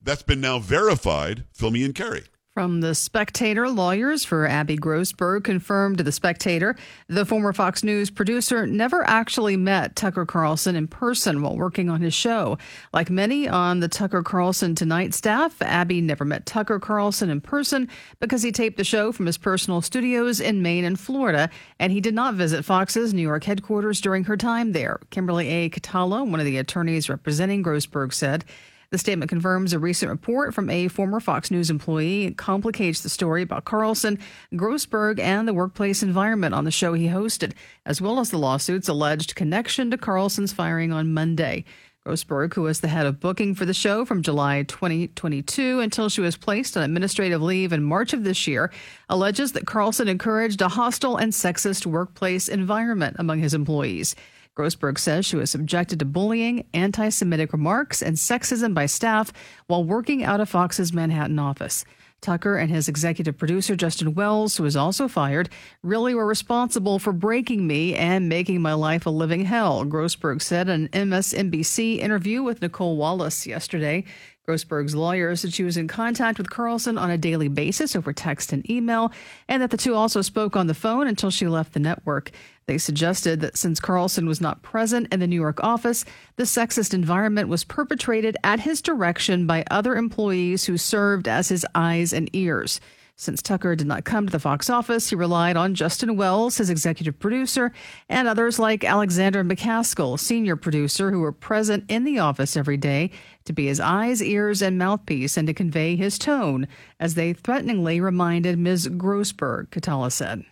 that's 0.00 0.22
been 0.22 0.40
now 0.40 0.58
verified. 0.58 1.44
Me 1.70 1.84
in, 1.84 1.92
Carrie. 1.92 2.24
From 2.54 2.82
the 2.82 2.94
Spectator, 2.94 3.70
lawyers 3.70 4.26
for 4.26 4.46
Abby 4.46 4.76
Grossberg 4.76 5.42
confirmed 5.42 5.96
to 5.96 6.04
the 6.04 6.12
Spectator 6.12 6.76
the 7.08 7.24
former 7.24 7.54
Fox 7.54 7.82
News 7.82 8.10
producer 8.10 8.66
never 8.66 9.02
actually 9.08 9.56
met 9.56 9.96
Tucker 9.96 10.26
Carlson 10.26 10.76
in 10.76 10.86
person 10.86 11.40
while 11.40 11.56
working 11.56 11.88
on 11.88 12.02
his 12.02 12.12
show. 12.12 12.58
Like 12.92 13.08
many 13.08 13.48
on 13.48 13.80
the 13.80 13.88
Tucker 13.88 14.22
Carlson 14.22 14.74
Tonight 14.74 15.14
staff, 15.14 15.62
Abby 15.62 16.02
never 16.02 16.26
met 16.26 16.44
Tucker 16.44 16.78
Carlson 16.78 17.30
in 17.30 17.40
person 17.40 17.88
because 18.20 18.42
he 18.42 18.52
taped 18.52 18.76
the 18.76 18.84
show 18.84 19.12
from 19.12 19.24
his 19.24 19.38
personal 19.38 19.80
studios 19.80 20.38
in 20.38 20.60
Maine 20.60 20.84
and 20.84 21.00
Florida, 21.00 21.48
and 21.78 21.90
he 21.90 22.02
did 22.02 22.14
not 22.14 22.34
visit 22.34 22.66
Fox's 22.66 23.14
New 23.14 23.22
York 23.22 23.44
headquarters 23.44 23.98
during 24.02 24.24
her 24.24 24.36
time 24.36 24.72
there. 24.72 25.00
Kimberly 25.08 25.48
A. 25.48 25.70
Catala, 25.70 26.22
one 26.22 26.38
of 26.38 26.44
the 26.44 26.58
attorneys 26.58 27.08
representing 27.08 27.64
Grossberg, 27.64 28.12
said. 28.12 28.44
The 28.92 28.98
statement 28.98 29.30
confirms 29.30 29.72
a 29.72 29.78
recent 29.78 30.10
report 30.10 30.52
from 30.52 30.68
a 30.68 30.86
former 30.86 31.18
Fox 31.18 31.50
News 31.50 31.70
employee. 31.70 32.26
It 32.26 32.36
complicates 32.36 33.00
the 33.00 33.08
story 33.08 33.40
about 33.40 33.64
Carlson, 33.64 34.18
Grossberg, 34.52 35.18
and 35.18 35.48
the 35.48 35.54
workplace 35.54 36.02
environment 36.02 36.54
on 36.54 36.64
the 36.64 36.70
show 36.70 36.92
he 36.92 37.06
hosted, 37.06 37.54
as 37.86 38.02
well 38.02 38.20
as 38.20 38.28
the 38.28 38.36
lawsuit's 38.36 38.88
alleged 38.88 39.34
connection 39.34 39.90
to 39.90 39.96
Carlson's 39.96 40.52
firing 40.52 40.92
on 40.92 41.14
Monday. 41.14 41.64
Grossberg, 42.06 42.52
who 42.52 42.62
was 42.62 42.80
the 42.80 42.88
head 42.88 43.06
of 43.06 43.18
booking 43.18 43.54
for 43.54 43.64
the 43.64 43.72
show 43.72 44.04
from 44.04 44.20
July 44.20 44.64
2022 44.64 45.80
until 45.80 46.10
she 46.10 46.20
was 46.20 46.36
placed 46.36 46.76
on 46.76 46.82
administrative 46.82 47.40
leave 47.40 47.72
in 47.72 47.82
March 47.82 48.12
of 48.12 48.24
this 48.24 48.46
year, 48.46 48.70
alleges 49.08 49.52
that 49.52 49.66
Carlson 49.66 50.06
encouraged 50.06 50.60
a 50.60 50.68
hostile 50.68 51.16
and 51.16 51.32
sexist 51.32 51.86
workplace 51.86 52.46
environment 52.46 53.16
among 53.18 53.38
his 53.38 53.54
employees. 53.54 54.14
Grossberg 54.56 54.98
says 54.98 55.24
she 55.24 55.36
was 55.36 55.50
subjected 55.50 55.98
to 55.98 56.04
bullying, 56.04 56.66
anti 56.74 57.08
Semitic 57.08 57.52
remarks, 57.52 58.02
and 58.02 58.16
sexism 58.16 58.74
by 58.74 58.86
staff 58.86 59.32
while 59.66 59.84
working 59.84 60.22
out 60.22 60.40
of 60.40 60.48
Fox's 60.48 60.92
Manhattan 60.92 61.38
office. 61.38 61.84
Tucker 62.22 62.56
and 62.56 62.70
his 62.70 62.88
executive 62.88 63.36
producer, 63.36 63.74
Justin 63.74 64.14
Wells, 64.14 64.56
who 64.56 64.62
was 64.62 64.76
also 64.76 65.08
fired, 65.08 65.48
really 65.82 66.14
were 66.14 66.24
responsible 66.24 67.00
for 67.00 67.12
breaking 67.12 67.66
me 67.66 67.96
and 67.96 68.28
making 68.28 68.62
my 68.62 68.74
life 68.74 69.06
a 69.06 69.10
living 69.10 69.44
hell, 69.44 69.84
Grossberg 69.84 70.40
said 70.40 70.68
in 70.68 70.88
an 70.92 71.10
MSNBC 71.10 71.98
interview 71.98 72.42
with 72.42 72.60
Nicolle 72.62 72.96
Wallace 72.96 73.44
yesterday. 73.46 74.04
Grossberg's 74.48 74.94
lawyer 74.94 75.36
said 75.36 75.52
she 75.52 75.62
was 75.62 75.76
in 75.76 75.86
contact 75.86 76.38
with 76.38 76.50
Carlson 76.50 76.98
on 76.98 77.10
a 77.10 77.18
daily 77.18 77.48
basis 77.48 77.94
over 77.94 78.12
text 78.12 78.52
and 78.52 78.68
email, 78.68 79.12
and 79.48 79.62
that 79.62 79.70
the 79.70 79.76
two 79.76 79.94
also 79.94 80.20
spoke 80.20 80.56
on 80.56 80.66
the 80.66 80.74
phone 80.74 81.06
until 81.06 81.30
she 81.30 81.46
left 81.46 81.74
the 81.74 81.80
network. 81.80 82.30
They 82.66 82.78
suggested 82.78 83.40
that 83.40 83.56
since 83.56 83.80
Carlson 83.80 84.26
was 84.26 84.40
not 84.40 84.62
present 84.62 85.12
in 85.12 85.20
the 85.20 85.26
New 85.26 85.40
York 85.40 85.62
office, 85.62 86.04
the 86.36 86.44
sexist 86.44 86.94
environment 86.94 87.48
was 87.48 87.64
perpetrated 87.64 88.36
at 88.44 88.60
his 88.60 88.80
direction 88.80 89.46
by 89.46 89.64
other 89.70 89.96
employees 89.96 90.64
who 90.64 90.76
served 90.76 91.26
as 91.26 91.48
his 91.48 91.66
eyes 91.74 92.12
and 92.12 92.30
ears. 92.32 92.80
Since 93.22 93.42
Tucker 93.42 93.76
did 93.76 93.86
not 93.86 94.04
come 94.04 94.26
to 94.26 94.32
the 94.32 94.40
Fox 94.40 94.68
office, 94.68 95.10
he 95.10 95.14
relied 95.14 95.56
on 95.56 95.76
Justin 95.76 96.16
Wells, 96.16 96.56
his 96.56 96.70
executive 96.70 97.20
producer, 97.20 97.70
and 98.08 98.26
others 98.26 98.58
like 98.58 98.82
Alexander 98.82 99.44
McCaskill, 99.44 100.18
senior 100.18 100.56
producer, 100.56 101.12
who 101.12 101.20
were 101.20 101.30
present 101.30 101.84
in 101.88 102.02
the 102.02 102.18
office 102.18 102.56
every 102.56 102.76
day 102.76 103.10
to 103.44 103.52
be 103.52 103.66
his 103.66 103.78
eyes, 103.78 104.22
ears, 104.22 104.60
and 104.60 104.76
mouthpiece 104.76 105.36
and 105.36 105.46
to 105.46 105.54
convey 105.54 105.94
his 105.94 106.18
tone, 106.18 106.66
as 106.98 107.14
they 107.14 107.32
threateningly 107.32 108.00
reminded 108.00 108.58
Ms. 108.58 108.88
Grossberg, 108.88 109.70
Catala 109.70 110.10
said. 110.10 110.44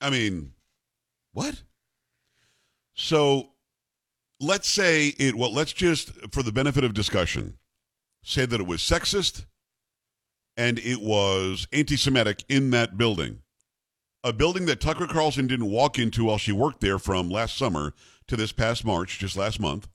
I 0.00 0.08
mean, 0.08 0.53
what? 1.34 1.62
So 2.94 3.50
let's 4.40 4.68
say 4.68 5.08
it, 5.18 5.34
well, 5.34 5.52
let's 5.52 5.72
just, 5.72 6.10
for 6.32 6.42
the 6.42 6.52
benefit 6.52 6.84
of 6.84 6.94
discussion, 6.94 7.58
say 8.22 8.46
that 8.46 8.60
it 8.60 8.66
was 8.66 8.80
sexist 8.80 9.44
and 10.56 10.78
it 10.78 11.00
was 11.00 11.66
anti 11.72 11.96
Semitic 11.96 12.44
in 12.48 12.70
that 12.70 12.96
building. 12.96 13.40
A 14.22 14.32
building 14.32 14.64
that 14.66 14.80
Tucker 14.80 15.06
Carlson 15.06 15.46
didn't 15.46 15.70
walk 15.70 15.98
into 15.98 16.24
while 16.24 16.38
she 16.38 16.52
worked 16.52 16.80
there 16.80 16.98
from 16.98 17.28
last 17.28 17.58
summer 17.58 17.92
to 18.26 18.36
this 18.36 18.52
past 18.52 18.84
March, 18.84 19.18
just 19.18 19.36
last 19.36 19.60
month. 19.60 19.88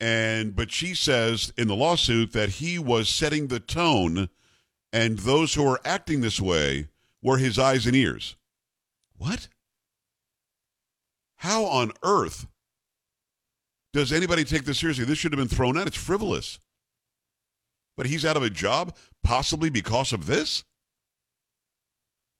And, 0.00 0.56
but 0.56 0.72
she 0.72 0.94
says 0.94 1.52
in 1.58 1.68
the 1.68 1.76
lawsuit 1.76 2.32
that 2.32 2.48
he 2.48 2.78
was 2.78 3.08
setting 3.08 3.48
the 3.48 3.60
tone 3.60 4.30
and 4.92 5.18
those 5.18 5.54
who 5.54 5.66
are 5.66 5.80
acting 5.84 6.20
this 6.20 6.40
way 6.40 6.88
were 7.22 7.38
his 7.38 7.58
eyes 7.58 7.86
and 7.86 7.94
ears. 7.94 8.36
What? 9.16 9.48
How 11.42 11.64
on 11.64 11.90
earth 12.04 12.46
does 13.92 14.12
anybody 14.12 14.44
take 14.44 14.64
this 14.64 14.78
seriously? 14.78 15.04
This 15.04 15.18
should 15.18 15.32
have 15.32 15.40
been 15.40 15.48
thrown 15.48 15.76
out. 15.76 15.88
It's 15.88 15.96
frivolous. 15.96 16.60
But 17.96 18.06
he's 18.06 18.24
out 18.24 18.36
of 18.36 18.44
a 18.44 18.48
job, 18.48 18.94
possibly 19.24 19.68
because 19.68 20.12
of 20.12 20.26
this? 20.26 20.62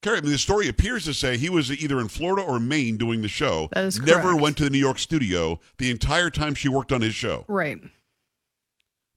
Carrie, 0.03 0.19
I 0.19 0.21
mean, 0.21 0.31
the 0.31 0.39
story 0.39 0.69
appears 0.69 1.05
to 1.07 1.15
say 1.15 1.37
he 1.37 1.51
was 1.51 1.73
either 1.73 1.99
in 1.99 2.07
Florida 2.07 2.43
or 2.43 2.61
Maine 2.61 2.97
doing 2.97 3.23
the 3.23 3.29
show. 3.29 3.69
That 3.73 3.87
is 3.87 3.99
Never 3.99 4.23
correct. 4.23 4.41
went 4.41 4.57
to 4.59 4.65
the 4.65 4.71
New 4.71 4.79
York 4.79 5.01
studio 5.01 5.59
the 5.79 5.91
entire 5.91 6.31
time 6.31 6.55
she 6.55 6.69
worked 6.69 6.93
on 6.93 7.01
his 7.01 7.15
show. 7.17 7.45
Right. 7.49 7.81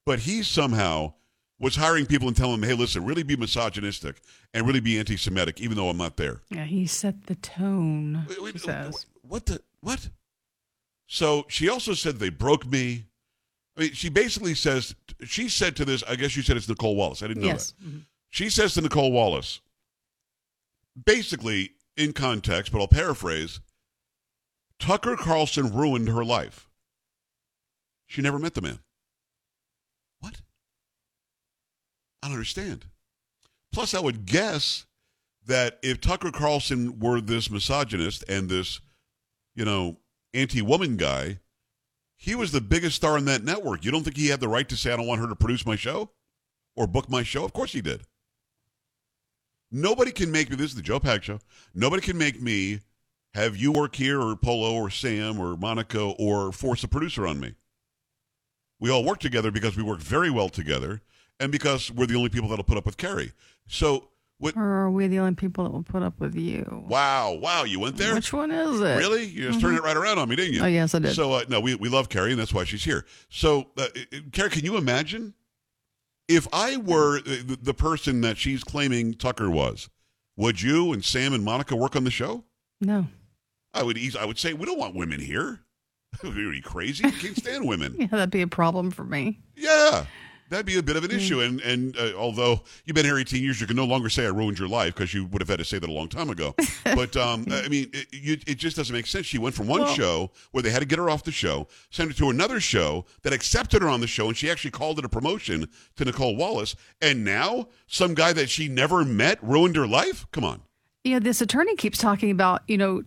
But 0.04 0.18
he 0.22 0.42
somehow 0.42 1.14
was 1.60 1.76
hiring 1.76 2.08
people 2.08 2.28
and 2.28 2.36
telling 2.36 2.60
them, 2.60 2.68
hey, 2.68 2.76
listen, 2.76 3.06
really 3.06 3.22
be 3.22 3.36
misogynistic 3.36 4.20
and 4.52 4.66
really 4.66 4.80
be 4.80 4.98
anti 4.98 5.16
Semitic, 5.16 5.62
even 5.62 5.78
though 5.78 5.90
I'm 5.90 5.98
not 5.98 6.18
there. 6.18 6.42
Yeah, 6.50 6.66
he 6.66 6.88
set 6.88 7.28
the 7.28 7.36
tone. 7.36 8.26
Wait, 8.28 8.42
wait, 8.42 8.54
she 8.54 8.60
says. 8.60 9.06
What 9.28 9.46
the? 9.46 9.62
What? 9.82 10.10
So 11.08 11.46
she 11.50 11.70
also 11.70 11.94
said 11.94 12.18
they 12.20 12.30
broke 12.30 12.66
me. 12.66 13.06
I 13.78 13.82
mean, 13.82 13.94
she 13.94 14.10
basically 14.10 14.56
says, 14.56 14.96
she 15.26 15.50
said 15.50 15.76
to 15.76 15.86
this, 15.86 16.04
I 16.08 16.16
guess 16.16 16.36
you 16.36 16.42
said 16.44 16.56
it's 16.58 16.68
Nicolle 16.70 16.96
Wallace. 16.96 17.22
I 17.22 17.28
didn't 17.28 17.44
know 17.44 17.50
Yes. 17.50 17.72
that. 17.80 17.86
Mhm. 17.86 18.06
She 18.30 18.50
says 18.50 18.74
to 18.74 18.82
Nicolle 18.82 19.12
Wallace, 19.12 19.60
basically 21.06 21.76
in 21.98 22.14
context, 22.14 22.72
but 22.72 22.80
I'll 22.80 22.88
paraphrase 22.88 23.60
Tucker 24.80 25.16
Carlson 25.16 25.74
ruined 25.74 26.08
her 26.10 26.24
life. 26.26 26.70
She 28.08 28.22
never 28.22 28.40
met 28.40 28.54
the 28.54 28.62
man. 28.62 28.80
What? 30.20 30.42
I 32.22 32.28
don't 32.28 32.34
understand. 32.36 32.86
Plus, 33.72 33.94
I 33.94 34.00
would 34.00 34.26
guess 34.26 34.86
that 35.46 35.80
if 35.84 36.02
Tucker 36.02 36.32
Carlson 36.32 37.00
were 37.00 37.22
this 37.22 37.50
misogynist 37.50 38.24
and 38.28 38.50
this, 38.50 38.80
you 39.56 39.66
know, 39.66 39.98
anti 40.34 40.62
woman 40.62 40.98
guy, 40.98 41.40
he 42.18 42.36
was 42.36 42.52
the 42.52 42.62
biggest 42.62 42.96
star 42.96 43.18
in 43.18 43.26
that 43.26 43.44
network. 43.44 43.84
You 43.84 43.92
don't 43.92 44.04
think 44.04 44.18
he 44.18 44.28
had 44.28 44.40
the 44.40 44.48
right 44.48 44.68
to 44.70 44.78
say, 44.78 44.92
I 44.92 44.96
don't 44.96 45.08
want 45.08 45.22
her 45.22 45.28
to 45.28 45.36
produce 45.36 45.66
my 45.66 45.76
show 45.76 46.12
or 46.76 46.88
book 46.88 47.10
my 47.10 47.24
show? 47.24 47.44
Of 47.44 47.54
course 47.54 47.74
he 47.74 47.82
did. 47.82 48.02
Nobody 49.72 50.12
can 50.12 50.32
make 50.32 50.50
me, 50.50 50.56
this 50.56 50.72
is 50.72 50.76
the 50.76 50.82
Joe 50.82 51.00
Pag 51.00 51.24
show. 51.24 51.40
Nobody 51.74 52.02
can 52.02 52.18
make 52.18 52.42
me 52.42 52.80
have 53.34 53.58
you 53.58 53.72
work 53.72 53.96
here 53.96 54.22
or 54.22 54.36
Polo 54.36 54.74
or 54.74 54.90
Sam 54.90 55.40
or 55.40 55.58
Monica 55.58 56.02
or 56.02 56.52
force 56.52 56.84
a 56.84 56.88
producer 56.88 57.28
on 57.28 57.40
me. 57.40 57.56
We 58.80 58.90
all 58.90 59.04
work 59.04 59.20
together 59.20 59.52
because 59.52 59.76
we 59.76 59.84
work 59.84 60.00
very 60.00 60.30
well 60.30 60.50
together 60.50 61.02
and 61.40 61.52
because 61.52 61.92
we're 61.92 62.06
the 62.06 62.16
only 62.16 62.30
people 62.30 62.50
that'll 62.50 62.64
put 62.64 62.78
up 62.78 62.86
with 62.86 62.98
Carrie. 62.98 63.34
So, 63.68 64.10
what? 64.38 64.58
Or 64.58 64.64
are 64.64 64.92
we 64.92 65.08
the 65.08 65.20
only 65.20 65.36
people 65.36 65.64
that 65.64 65.72
will 65.72 65.84
put 65.84 66.04
up 66.04 66.20
with 66.20 66.36
you? 66.36 66.86
Wow, 66.90 67.34
wow, 67.34 67.64
you 67.64 67.80
went 67.80 67.98
there? 67.98 68.14
Which 68.14 68.34
one 68.34 68.52
is 68.52 68.82
it? 68.82 68.98
Really? 68.98 69.24
You 69.26 69.48
just 69.48 69.62
turned 69.62 69.78
it 69.78 69.84
right 69.84 69.96
around 69.96 70.20
on 70.20 70.28
me, 70.28 70.36
didn't 70.36 70.54
you? 70.54 70.62
Oh, 70.62 70.68
yes, 70.68 70.94
I 70.94 71.00
did. 71.00 71.16
So, 71.16 71.34
uh, 71.34 71.46
no, 71.48 71.60
we, 71.62 71.76
we 71.76 71.88
love 71.90 72.10
Carrie, 72.10 72.32
and 72.32 72.40
that's 72.40 72.54
why 72.54 72.66
she's 72.66 72.84
here. 72.84 73.06
So, 73.30 73.68
uh, 73.78 73.88
Carrie, 74.34 74.50
can 74.50 74.66
you 74.66 74.76
imagine 74.76 75.34
if 76.28 76.48
I 76.52 76.78
were 76.78 77.22
the, 77.22 77.74
person 77.74 78.22
that 78.22 78.38
she's 78.38 78.64
claiming 78.64 79.14
Tucker 79.14 79.50
was? 79.50 79.90
Would 80.38 80.62
you 80.62 80.92
and 80.92 81.04
Sam 81.04 81.34
and 81.34 81.44
Monica 81.44 81.76
work 81.76 81.96
on 81.96 82.04
the 82.04 82.12
show? 82.12 82.44
No. 82.82 83.08
I 83.74 83.84
would. 83.84 83.98
eas- 83.98 84.18
I 84.18 84.26
would 84.26 84.38
say 84.38 84.54
we 84.54 84.66
don't 84.66 84.80
want 84.80 84.96
women 84.96 85.20
here. 85.20 85.62
Are 86.24 86.30
you 86.30 86.62
crazy? 86.62 87.06
You 87.06 87.12
can't 87.14 87.38
stand 87.38 87.68
women. 87.68 87.96
Yeah, 88.00 88.08
that'd 88.08 88.32
be 88.32 88.42
a 88.42 88.48
problem 88.48 88.92
for 88.92 89.04
me. 89.04 89.40
Yeah, 89.56 90.06
that'd 90.50 90.66
be 90.66 90.78
a 90.78 90.84
bit 90.84 90.96
of 90.96 91.04
an 91.04 91.12
issue. 91.12 91.42
And 91.42 91.60
and 91.62 91.98
uh, 91.98 92.14
although 92.18 92.62
you've 92.86 92.96
been 92.96 93.06
here 93.06 93.18
18 93.18 93.42
years, 93.44 93.60
you 93.62 93.68
can 93.68 93.76
no 93.76 93.86
longer 93.86 94.10
say 94.10 94.26
I 94.26 94.30
ruined 94.30 94.60
your 94.60 94.68
life 94.68 94.94
because 94.96 95.14
you 95.14 95.26
would 95.26 95.42
have 95.42 95.50
had 95.50 95.60
to 95.60 95.66
say 95.66 95.80
that 95.80 95.90
a 95.90 95.94
long 95.94 96.08
time 96.10 96.30
ago. 96.30 96.56
But 96.96 97.18
um, 97.18 97.46
I 97.52 97.68
mean, 97.68 97.90
it, 97.94 98.08
you, 98.14 98.34
it 98.48 98.56
just 98.56 98.78
doesn't 98.78 98.94
make 98.96 99.08
sense. 99.08 99.26
She 99.26 99.38
went 99.38 99.54
from 99.56 99.68
one 99.68 99.82
Well- 99.82 99.94
show 99.94 100.32
where 100.52 100.62
they 100.62 100.70
had 100.70 100.80
to 100.80 100.86
get 100.86 100.98
her 101.00 101.10
off 101.10 101.24
the 101.24 101.32
show, 101.32 101.68
send 101.90 102.12
her 102.12 102.18
to 102.18 102.30
another 102.30 102.60
show 102.60 103.06
that 103.24 103.34
accepted 103.34 103.82
her 103.82 103.90
on 103.90 104.00
the 104.02 104.08
show, 104.08 104.28
and 104.28 104.38
she 104.38 104.50
actually 104.50 104.72
called 104.72 104.98
it 105.00 105.04
a 105.06 105.10
promotion 105.10 105.68
to 105.98 106.06
Nicolle 106.06 106.36
Wallace. 106.38 106.76
And 107.02 107.26
now 107.26 107.68
some 107.88 108.14
guy 108.14 108.32
that 108.34 108.50
she 108.50 108.68
never 108.68 109.04
met 109.04 109.44
ruined 109.44 109.76
her 109.76 109.88
life. 109.88 110.26
Come 110.32 110.44
on. 110.46 110.62
Yeah, 111.04 111.20
this 111.20 111.42
attorney 111.42 111.76
keeps 111.76 111.98
talking 112.00 112.32
about, 112.32 112.62
you 112.68 112.78
know, 112.78 113.04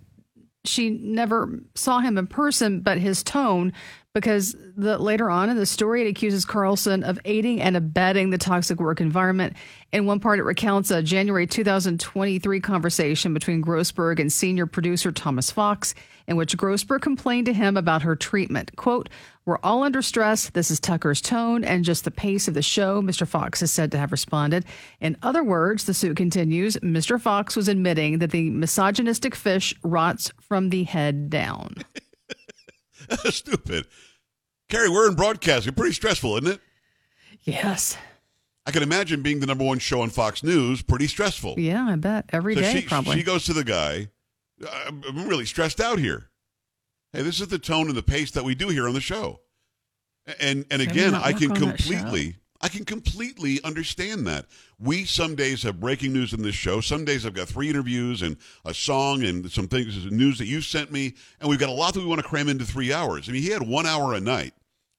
she 0.68 0.90
never 0.90 1.60
saw 1.74 2.00
him 2.00 2.18
in 2.18 2.26
person, 2.26 2.80
but 2.80 2.98
his 2.98 3.22
tone, 3.22 3.72
because 4.14 4.56
the 4.76 4.98
later 4.98 5.30
on 5.30 5.48
in 5.48 5.56
the 5.56 5.66
story, 5.66 6.02
it 6.02 6.08
accuses 6.08 6.44
Carlson 6.44 7.02
of 7.02 7.18
aiding 7.24 7.60
and 7.60 7.76
abetting 7.76 8.30
the 8.30 8.38
toxic 8.38 8.80
work 8.80 9.00
environment. 9.00 9.54
In 9.92 10.06
one 10.06 10.20
part, 10.20 10.38
it 10.38 10.44
recounts 10.44 10.90
a 10.90 11.02
January 11.02 11.46
2023 11.46 12.60
conversation 12.60 13.34
between 13.34 13.62
Grossberg 13.62 14.20
and 14.20 14.32
senior 14.32 14.66
producer 14.66 15.12
Thomas 15.12 15.50
Fox, 15.50 15.94
in 16.26 16.36
which 16.36 16.56
Grossberg 16.56 17.00
complained 17.00 17.46
to 17.46 17.52
him 17.52 17.76
about 17.76 18.02
her 18.02 18.16
treatment. 18.16 18.76
Quote, 18.76 19.08
We're 19.48 19.58
all 19.62 19.82
under 19.82 20.02
stress. 20.02 20.50
This 20.50 20.70
is 20.70 20.78
Tucker's 20.78 21.22
tone 21.22 21.64
and 21.64 21.82
just 21.82 22.04
the 22.04 22.10
pace 22.10 22.48
of 22.48 22.54
the 22.54 22.60
show, 22.60 23.00
Mr. 23.00 23.26
Fox 23.26 23.62
is 23.62 23.72
said 23.72 23.90
to 23.92 23.98
have 23.98 24.12
responded. 24.12 24.66
In 25.00 25.16
other 25.22 25.42
words, 25.42 25.84
the 25.84 25.94
suit 25.94 26.18
continues, 26.18 26.76
Mr. 26.76 27.18
Fox 27.18 27.56
was 27.56 27.66
admitting 27.66 28.18
that 28.18 28.30
the 28.30 28.50
misogynistic 28.50 29.34
fish 29.34 29.74
rots 29.82 30.30
from 30.38 30.68
the 30.68 30.84
head 30.84 31.30
down. 31.30 31.76
Stupid. 33.30 33.86
Carrie, 34.68 34.90
we're 34.90 35.08
in 35.08 35.14
broadcasting. 35.14 35.72
Pretty 35.72 35.94
stressful, 35.94 36.36
isn't 36.36 36.52
it? 36.56 36.60
Yes. 37.44 37.96
I 38.66 38.70
can 38.70 38.82
imagine 38.82 39.22
being 39.22 39.40
the 39.40 39.46
number 39.46 39.64
one 39.64 39.78
show 39.78 40.02
on 40.02 40.10
Fox 40.10 40.42
News. 40.42 40.82
Pretty 40.82 41.06
stressful. 41.06 41.54
Yeah, 41.56 41.86
I 41.88 41.96
bet. 41.96 42.26
every 42.34 42.54
day, 42.54 42.74
so 42.74 42.80
she, 42.80 42.86
probably. 42.86 43.16
she 43.16 43.22
goes 43.22 43.46
to 43.46 43.54
the 43.54 43.64
guy. 43.64 44.08
I'm 44.86 45.26
really 45.26 45.46
stressed 45.46 45.80
out 45.80 45.98
here. 45.98 46.27
Hey, 47.12 47.22
this 47.22 47.40
is 47.40 47.48
the 47.48 47.58
tone 47.58 47.88
and 47.88 47.96
the 47.96 48.02
pace 48.02 48.30
that 48.32 48.44
we 48.44 48.54
do 48.54 48.68
here 48.68 48.86
on 48.86 48.94
the 48.94 49.00
show. 49.00 49.40
And 50.40 50.66
and 50.70 50.82
again, 50.82 51.14
I 51.14 51.32
can 51.32 51.52
on 51.52 51.60
that 51.60 51.80
show? 51.80 51.94
completely 51.94 52.36
I 52.60 52.68
can 52.68 52.84
completely 52.84 53.62
understand 53.62 54.26
that. 54.26 54.46
We 54.78 55.04
some 55.04 55.36
days 55.36 55.62
have 55.62 55.78
breaking 55.78 56.12
news 56.12 56.32
in 56.32 56.42
this 56.42 56.54
show. 56.54 56.80
Some 56.80 57.04
days 57.04 57.24
I've 57.24 57.34
got 57.34 57.48
three 57.48 57.70
interviews 57.70 58.22
and 58.22 58.36
a 58.64 58.74
song 58.74 59.22
and 59.22 59.50
some 59.50 59.68
things 59.68 60.04
news 60.06 60.38
that 60.38 60.46
you 60.46 60.60
sent 60.60 60.90
me, 60.90 61.14
and 61.40 61.48
we've 61.48 61.58
got 61.58 61.68
a 61.68 61.72
lot 61.72 61.94
that 61.94 62.00
we 62.00 62.06
want 62.06 62.20
to 62.20 62.26
cram 62.26 62.48
into 62.48 62.64
three 62.64 62.92
hours. 62.92 63.28
I 63.28 63.32
mean, 63.32 63.42
he 63.42 63.50
had 63.50 63.62
one 63.62 63.86
hour 63.86 64.14
a 64.14 64.20
night 64.20 64.54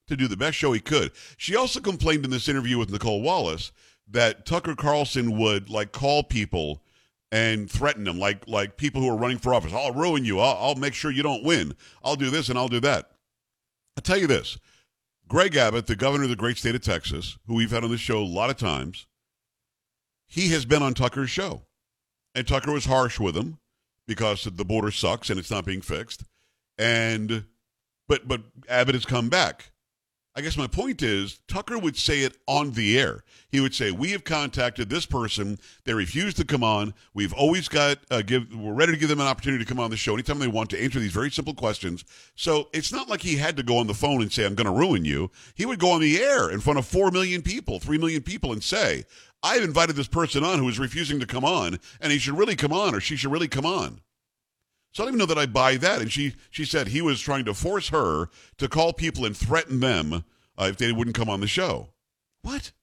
to 0.08 0.16
do 0.16 0.28
the 0.28 0.38
best 0.38 0.58
show 0.58 0.72
he 0.72 0.80
could. 0.80 1.12
She 1.38 1.56
also 1.56 1.80
complained 1.82 2.24
in 2.25 2.32
this 2.32 2.48
interview 2.48 2.78
with 2.78 2.92
Nicolle 2.92 3.22
Wallace 3.22 3.72
that 4.10 4.46
Tucker 4.46 4.75
Carlson 4.75 5.38
would 5.38 5.70
like 5.70 5.92
call 5.92 6.24
people 6.24 6.82
and 7.31 7.69
threaten 7.69 8.03
them, 8.03 8.19
like 8.19 8.48
like 8.48 8.77
people 8.77 9.01
who 9.01 9.09
are 9.09 9.17
running 9.17 9.38
for 9.38 9.53
office. 9.53 9.74
I'll 9.74 9.93
ruin 9.93 10.25
you. 10.25 10.39
I'll, 10.39 10.57
I'll 10.57 10.75
make 10.75 10.93
sure 10.93 11.12
you 11.12 11.24
don't 11.24 11.43
win. 11.43 11.75
I'll 12.03 12.15
do 12.15 12.29
this 12.29 12.50
and 12.50 12.57
I'll 12.57 12.67
do 12.67 12.79
that. 12.81 13.12
I'll 13.98 14.03
tell 14.03 14.17
you 14.17 14.27
this: 14.27 14.57
Greg 15.27 15.55
Abbott, 15.55 15.88
the 15.88 15.95
governor 15.95 16.24
of 16.24 16.29
the 16.29 16.36
great 16.36 16.57
state 16.57 16.75
of 16.75 16.81
Texas, 16.81 17.38
who 17.48 17.55
we've 17.55 17.71
had 17.71 17.83
on 17.83 17.91
the 17.91 17.98
show 17.98 18.19
a 18.19 18.25
lot 18.25 18.50
of 18.50 18.57
times, 18.57 19.05
he 20.27 20.50
has 20.50 20.65
been 20.65 20.83
on 20.83 20.93
Tucker's 20.93 21.29
show, 21.29 21.63
and 22.33 22.48
Tucker 22.48 22.71
was 22.71 22.86
harsh 22.86 23.19
with 23.19 23.36
him 23.36 23.59
because 24.07 24.43
the 24.43 24.65
border 24.65 24.91
sucks 24.91 25.29
and 25.29 25.39
it's 25.39 25.51
not 25.51 25.65
being 25.65 25.81
fixed. 25.81 26.24
And 26.77 27.45
but 28.07 28.27
but 28.27 28.41
Abbott 28.67 28.95
has 28.95 29.05
come 29.05 29.29
back. 29.29 29.71
I 30.36 30.41
guess 30.41 30.55
my 30.55 30.67
point 30.67 31.01
is 31.01 31.39
Tucker 31.48 31.77
would 31.77 31.98
say 31.98 32.19
it 32.21 32.38
on 32.48 32.71
the 32.71 32.98
air. 33.00 33.24
He 33.50 33.59
would 33.59 33.74
say, 33.74 33.91
"We 33.91 34.12
have 34.12 34.24
contacted 34.24 34.88
this 34.89 35.05
person. 35.05 35.59
They 35.83 35.93
refuse 35.93 36.33
to 36.36 36.45
come 36.45 36.63
on. 36.63 36.93
We've 37.13 37.33
always 37.33 37.67
got 37.67 37.98
uh, 38.12 38.21
give. 38.21 38.53
We're 38.53 38.74
ready 38.74 38.93
to 38.93 38.98
give 38.98 39.09
them 39.09 39.19
an 39.19 39.27
opportunity 39.27 39.65
to 39.65 39.67
come 39.67 39.79
on 39.79 39.89
the 39.89 39.98
show 39.98 40.13
anytime 40.13 40.39
they 40.39 40.48
want 40.48 40.69
to 40.69 40.81
answer 40.81 41.00
these 41.00 41.12
very 41.12 41.31
simple 41.31 41.55
questions." 41.55 42.05
So 42.36 42.69
it's 42.74 42.93
not 42.93 43.09
like 43.09 43.21
he 43.21 43.38
had 43.38 43.57
to 43.57 43.63
go 43.63 43.79
on 43.79 43.88
the 43.88 43.93
phone 43.93 44.21
and 44.21 44.31
say, 44.31 44.45
"I'm 44.45 44.55
going 44.55 44.65
to 44.65 44.71
ruin 44.71 45.03
you." 45.03 45.31
He 45.55 45.65
would 45.65 45.79
go 45.79 45.91
on 45.91 46.00
the 46.00 46.21
air 46.21 46.50
in 46.50 46.62
front 46.62 46.79
of 46.79 46.86
four 46.86 47.12
million 47.12 47.41
people, 47.41 47.79
three 47.79 47.98
million 47.98 48.21
people, 48.21 48.53
and 48.53 48.63
say, 48.63 49.05
"I've 49.41 49.63
invited 49.63 49.95
this 49.95 50.07
person 50.07 50.43
on 50.43 50.59
who 50.59 50.69
is 50.69 50.79
refusing 50.79 51.19
to 51.19 51.25
come 51.25 51.43
on, 51.43 51.79
and 52.00 52.12
he 52.13 52.19
should 52.19 52.38
really 52.38 52.55
come 52.55 52.71
on, 52.71 52.93
or 52.93 53.01
she 53.01 53.15
should 53.15 53.31
really 53.31 53.48
come 53.50 53.65
on." 53.65 54.01
So 55.00 55.03
I 55.03 55.06
don't 55.06 55.13
even 55.15 55.20
know 55.20 55.34
that 55.34 55.38
I 55.41 55.46
buy 55.46 55.77
that. 55.77 56.01
And 56.01 56.12
she 56.12 56.34
she 56.51 56.65
said 56.65 56.89
he 56.89 57.01
was 57.01 57.22
trying 57.22 57.46
to 57.46 57.53
force 57.53 57.88
her 57.88 58.27
to 58.58 58.68
call 58.68 58.91
people 58.91 59.24
and 59.24 59.36
threaten 59.36 59.79
them 59.79 60.25
uh, 60.58 60.65
if 60.70 60.75
they 60.75 60.91
wouldn't 60.91 61.15
come 61.15 61.29
on 61.29 61.39
the 61.39 61.48
show. 61.48 61.88
What? 62.41 62.74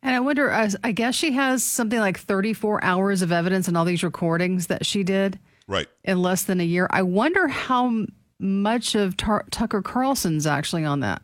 And 0.00 0.14
I 0.14 0.20
wonder, 0.20 0.52
I 0.52 0.68
I 0.84 0.92
guess 0.92 1.16
she 1.16 1.32
has 1.32 1.64
something 1.64 1.98
like 1.98 2.20
34 2.20 2.84
hours 2.84 3.20
of 3.20 3.32
evidence 3.32 3.66
and 3.66 3.76
all 3.76 3.84
these 3.84 4.04
recordings 4.04 4.68
that 4.68 4.86
she 4.86 5.02
did 5.02 5.40
Right. 5.66 5.88
in 6.04 6.22
less 6.22 6.44
than 6.44 6.60
a 6.60 6.64
year. 6.64 6.86
I 6.92 7.02
wonder 7.02 7.48
how 7.48 8.06
much 8.38 8.94
of 8.94 9.16
Tar- 9.16 9.46
Tucker 9.50 9.82
Carlson's 9.82 10.46
actually 10.46 10.84
on 10.84 11.00
that. 11.00 11.20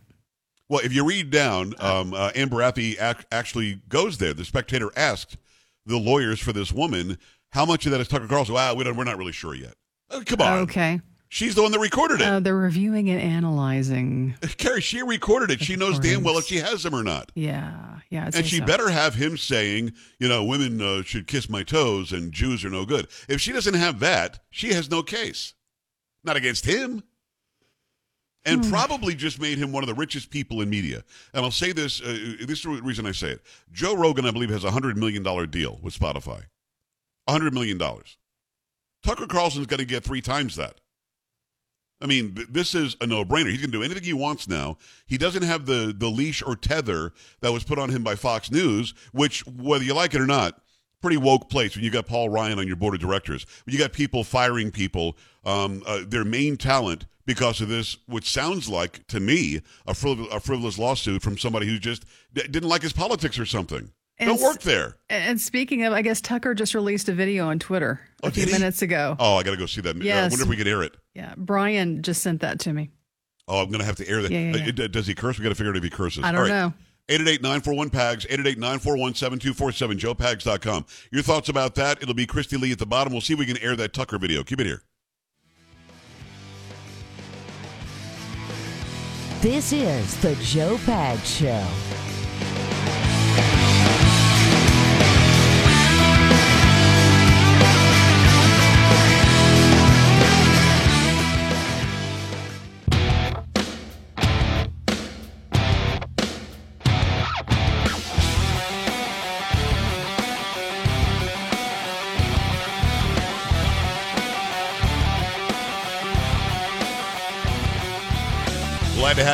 Well, 0.68 0.80
if 0.84 0.92
you 0.92 1.06
read 1.06 1.30
down, 1.30 1.74
um, 1.78 2.12
uh, 2.14 2.32
Amber 2.34 2.56
Athey 2.56 3.00
ac- 3.00 3.24
actually 3.30 3.80
goes 3.88 4.18
there. 4.18 4.34
The 4.34 4.44
Spectator 4.44 4.90
asked 4.96 5.36
the 5.86 5.98
lawyers 5.98 6.40
for 6.40 6.52
this 6.52 6.72
woman 6.72 7.16
how 7.52 7.64
much 7.64 7.86
of 7.86 7.92
that 7.92 8.00
is 8.00 8.08
Tucker 8.08 8.26
Carlson. 8.26 8.54
Well, 8.56 8.74
we 8.76 8.82
don't, 8.82 8.96
we're 8.96 9.04
not 9.04 9.18
really 9.18 9.30
sure 9.30 9.54
yet. 9.54 9.74
Oh, 10.10 10.22
come 10.24 10.40
on. 10.40 10.58
Okay. 10.60 11.00
She's 11.28 11.56
the 11.56 11.62
one 11.62 11.72
that 11.72 11.80
recorded 11.80 12.20
it. 12.20 12.26
Uh, 12.26 12.38
they're 12.40 12.54
reviewing 12.56 13.10
and 13.10 13.20
analyzing. 13.20 14.34
Carrie, 14.58 14.80
she 14.80 15.02
recorded 15.02 15.50
it. 15.50 15.60
She 15.60 15.74
knows 15.74 15.98
damn 15.98 16.22
well 16.22 16.38
if 16.38 16.44
she 16.46 16.56
has 16.58 16.84
them 16.84 16.94
or 16.94 17.02
not. 17.02 17.32
Yeah. 17.34 17.98
Yeah. 18.10 18.30
And 18.32 18.46
she 18.46 18.58
so. 18.58 18.64
better 18.64 18.88
have 18.88 19.14
him 19.16 19.36
saying, 19.36 19.92
you 20.20 20.28
know, 20.28 20.44
women 20.44 20.80
uh, 20.80 21.02
should 21.02 21.26
kiss 21.26 21.48
my 21.50 21.64
toes 21.64 22.12
and 22.12 22.32
Jews 22.32 22.64
are 22.64 22.70
no 22.70 22.86
good. 22.86 23.08
If 23.28 23.40
she 23.40 23.50
doesn't 23.52 23.74
have 23.74 23.98
that, 24.00 24.38
she 24.50 24.72
has 24.72 24.88
no 24.88 25.02
case. 25.02 25.54
Not 26.22 26.36
against 26.36 26.64
him. 26.64 27.02
And 28.44 28.64
Hmm. 28.64 28.70
probably 28.70 29.16
just 29.16 29.40
made 29.40 29.58
him 29.58 29.72
one 29.72 29.82
of 29.82 29.88
the 29.88 29.94
richest 29.94 30.30
people 30.30 30.60
in 30.60 30.70
media. 30.70 31.02
And 31.34 31.44
I'll 31.44 31.50
say 31.50 31.72
this 31.72 32.00
uh, 32.00 32.36
this 32.42 32.58
is 32.58 32.62
the 32.62 32.80
reason 32.82 33.04
I 33.04 33.10
say 33.12 33.30
it. 33.30 33.42
Joe 33.72 33.96
Rogan, 33.96 34.24
I 34.26 34.30
believe, 34.30 34.50
has 34.50 34.62
a 34.62 34.70
$100 34.70 34.94
million 34.94 35.24
deal 35.50 35.80
with 35.82 35.98
Spotify. 35.98 36.44
$100 37.28 37.52
million. 37.52 37.80
Tucker 39.06 39.26
Carlson's 39.26 39.66
going 39.66 39.78
to 39.78 39.84
get 39.86 40.02
three 40.02 40.20
times 40.20 40.56
that. 40.56 40.80
I 42.00 42.06
mean, 42.06 42.34
th- 42.34 42.48
this 42.50 42.74
is 42.74 42.96
a 43.00 43.06
no-brainer. 43.06 43.50
He 43.50 43.56
can 43.56 43.70
do 43.70 43.82
anything 43.82 44.02
he 44.02 44.12
wants 44.12 44.48
now. 44.48 44.76
He 45.06 45.16
doesn't 45.16 45.44
have 45.44 45.64
the 45.64 45.94
the 45.96 46.08
leash 46.08 46.42
or 46.42 46.56
tether 46.56 47.12
that 47.40 47.52
was 47.52 47.64
put 47.64 47.78
on 47.78 47.88
him 47.88 48.02
by 48.02 48.16
Fox 48.16 48.50
News, 48.50 48.92
which, 49.12 49.46
whether 49.46 49.84
you 49.84 49.94
like 49.94 50.12
it 50.14 50.20
or 50.20 50.26
not, 50.26 50.60
pretty 51.00 51.16
woke 51.16 51.48
place 51.48 51.76
when 51.76 51.84
you 51.84 51.90
got 51.90 52.06
Paul 52.06 52.28
Ryan 52.28 52.58
on 52.58 52.66
your 52.66 52.76
board 52.76 52.94
of 52.94 53.00
directors. 53.00 53.46
When 53.64 53.72
you 53.72 53.78
got 53.78 53.92
people 53.92 54.24
firing 54.24 54.70
people, 54.70 55.16
um, 55.44 55.82
uh, 55.86 56.00
their 56.06 56.24
main 56.24 56.56
talent 56.56 57.06
because 57.24 57.60
of 57.60 57.68
this, 57.68 57.96
which 58.06 58.28
sounds 58.28 58.68
like 58.68 59.06
to 59.06 59.20
me 59.20 59.62
a, 59.86 59.92
frivol- 59.92 60.30
a 60.34 60.40
frivolous 60.40 60.78
lawsuit 60.78 61.22
from 61.22 61.38
somebody 61.38 61.66
who 61.66 61.78
just 61.78 62.04
d- 62.34 62.42
didn't 62.48 62.68
like 62.68 62.82
his 62.82 62.92
politics 62.92 63.38
or 63.38 63.46
something. 63.46 63.92
And 64.18 64.30
Don't 64.30 64.40
work 64.40 64.62
there. 64.62 64.96
And 65.10 65.38
speaking 65.40 65.84
of, 65.84 65.92
I 65.92 66.00
guess 66.02 66.20
Tucker 66.22 66.54
just 66.54 66.74
released 66.74 67.08
a 67.08 67.12
video 67.12 67.48
on 67.48 67.58
Twitter 67.58 68.00
Oh, 68.26 68.28
a 68.28 68.32
few 68.32 68.46
minutes 68.46 68.82
ago. 68.82 69.16
Oh, 69.18 69.36
I 69.36 69.42
got 69.42 69.52
to 69.52 69.56
go 69.56 69.66
see 69.66 69.80
that. 69.82 69.96
I 69.96 70.00
Yes. 70.00 70.30
wonder 70.30 70.44
if 70.44 70.48
we 70.48 70.56
can 70.56 70.68
air 70.68 70.82
it. 70.82 70.94
Yeah, 71.14 71.34
Brian 71.36 72.02
just 72.02 72.22
sent 72.22 72.40
that 72.42 72.60
to 72.60 72.72
me. 72.72 72.90
Oh, 73.48 73.62
I'm 73.62 73.68
going 73.68 73.78
to 73.80 73.84
have 73.86 73.96
to 73.96 74.08
air 74.08 74.22
that. 74.22 74.30
Yeah, 74.30 74.52
yeah, 74.52 74.70
yeah. 74.76 74.84
Uh, 74.84 74.88
Does 74.88 75.06
he 75.06 75.14
curse? 75.14 75.38
We 75.38 75.42
got 75.44 75.50
to 75.50 75.54
figure 75.54 75.70
out 75.70 75.76
if 75.76 75.82
he 75.84 75.90
curses. 75.90 76.24
I 76.24 76.32
don't 76.32 76.42
right. 76.42 76.48
know. 76.48 76.72
888-941-PAGS, 77.08 78.26
888-941-7247, 78.26 79.98
joepags.com. 79.98 80.86
Your 81.12 81.22
thoughts 81.22 81.48
about 81.48 81.76
that? 81.76 82.02
It'll 82.02 82.14
be 82.14 82.26
Kristi 82.26 82.60
Leigh 82.60 82.72
at 82.72 82.80
the 82.80 82.86
bottom. 82.86 83.12
We'll 83.12 83.22
see 83.22 83.34
if 83.34 83.38
we 83.38 83.46
can 83.46 83.58
air 83.58 83.76
that 83.76 83.92
Tucker 83.92 84.18
video. 84.18 84.42
Keep 84.42 84.60
it 84.60 84.66
here. 84.66 84.82
This 89.40 89.72
is 89.72 90.20
the 90.20 90.34
Joe 90.42 90.78
Pag 90.84 91.20
Show. 91.20 91.64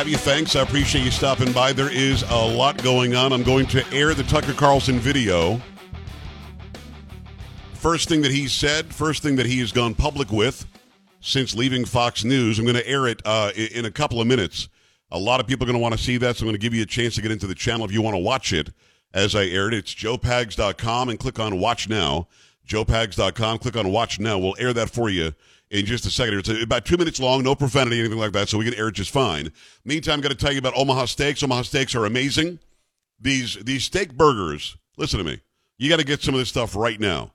Have 0.03 0.11
you. 0.11 0.17
Thanks. 0.17 0.57
I 0.57 0.61
appreciate 0.63 1.05
you 1.05 1.11
stopping 1.11 1.53
by. 1.53 1.71
There 1.71 1.89
is 1.89 2.23
a 2.23 2.35
lot 2.35 2.83
going 2.83 3.15
on. 3.15 3.31
I'm 3.31 3.41
going 3.41 3.65
to 3.67 3.89
air 3.93 4.13
the 4.13 4.23
Tucker 4.23 4.51
Carlson 4.51 4.99
video. 4.99 5.61
First 7.75 8.09
thing 8.09 8.21
that 8.23 8.31
he 8.31 8.49
said, 8.49 8.93
first 8.93 9.23
thing 9.23 9.37
that 9.37 9.45
he 9.45 9.59
has 9.59 9.71
gone 9.71 9.95
public 9.95 10.29
with 10.29 10.65
since 11.21 11.55
leaving 11.55 11.85
Fox 11.85 12.25
News. 12.25 12.59
I'm 12.59 12.65
going 12.65 12.75
to 12.75 12.85
air 12.85 13.07
it 13.07 13.21
uh, 13.23 13.51
in 13.55 13.85
a 13.85 13.91
couple 13.91 14.19
of 14.19 14.27
minutes. 14.27 14.67
A 15.11 15.17
lot 15.17 15.39
of 15.39 15.47
people 15.47 15.63
are 15.63 15.67
going 15.67 15.79
to 15.79 15.81
want 15.81 15.93
to 15.93 16.03
see 16.03 16.17
that, 16.17 16.35
so 16.35 16.41
I'm 16.43 16.47
going 16.47 16.55
to 16.55 16.59
give 16.59 16.73
you 16.73 16.83
a 16.83 16.85
chance 16.85 17.15
to 17.15 17.21
get 17.21 17.31
into 17.31 17.47
the 17.47 17.55
channel 17.55 17.85
if 17.85 17.93
you 17.93 18.01
want 18.01 18.15
to 18.15 18.21
watch 18.21 18.51
it 18.51 18.71
as 19.13 19.35
I 19.35 19.45
air 19.45 19.69
it. 19.69 19.73
It's 19.73 19.95
joepags.com 19.95 21.07
and 21.07 21.17
click 21.17 21.39
on 21.39 21.61
Watch 21.61 21.87
Now. 21.87 22.27
joepags.com, 22.67 23.59
click 23.59 23.77
on 23.77 23.89
Watch 23.89 24.19
Now. 24.19 24.37
We'll 24.37 24.55
air 24.59 24.73
that 24.73 24.89
for 24.89 25.09
you 25.09 25.33
in 25.69 25.85
just 25.85 26.05
a 26.05 26.11
second. 26.11 26.39
It's 26.39 26.49
about 26.49 26.85
two 26.85 26.97
minutes 26.97 27.19
long, 27.19 27.43
no 27.43 27.55
profanity, 27.55 27.99
anything 27.99 28.19
like 28.19 28.31
that, 28.33 28.49
so 28.49 28.57
we 28.57 28.65
can 28.65 28.73
air 28.75 28.89
it 28.89 28.95
just 28.95 29.11
fine. 29.11 29.51
Meantime, 29.85 30.15
I'm 30.15 30.21
going 30.21 30.35
to 30.35 30.37
tell 30.37 30.51
you 30.51 30.59
about 30.59 30.77
Omaha 30.77 31.05
Steaks. 31.05 31.43
Omaha 31.43 31.63
Steaks 31.63 31.95
are 31.95 32.05
amazing. 32.05 32.59
These 33.19 33.55
these 33.63 33.83
steak 33.83 34.15
burgers. 34.15 34.77
Listen 34.97 35.17
to 35.19 35.25
me. 35.25 35.41
You 35.77 35.89
got 35.89 35.99
to 35.99 36.05
get 36.05 36.21
some 36.21 36.35
of 36.35 36.39
this 36.39 36.49
stuff 36.49 36.75
right 36.75 36.99
now. 36.99 37.33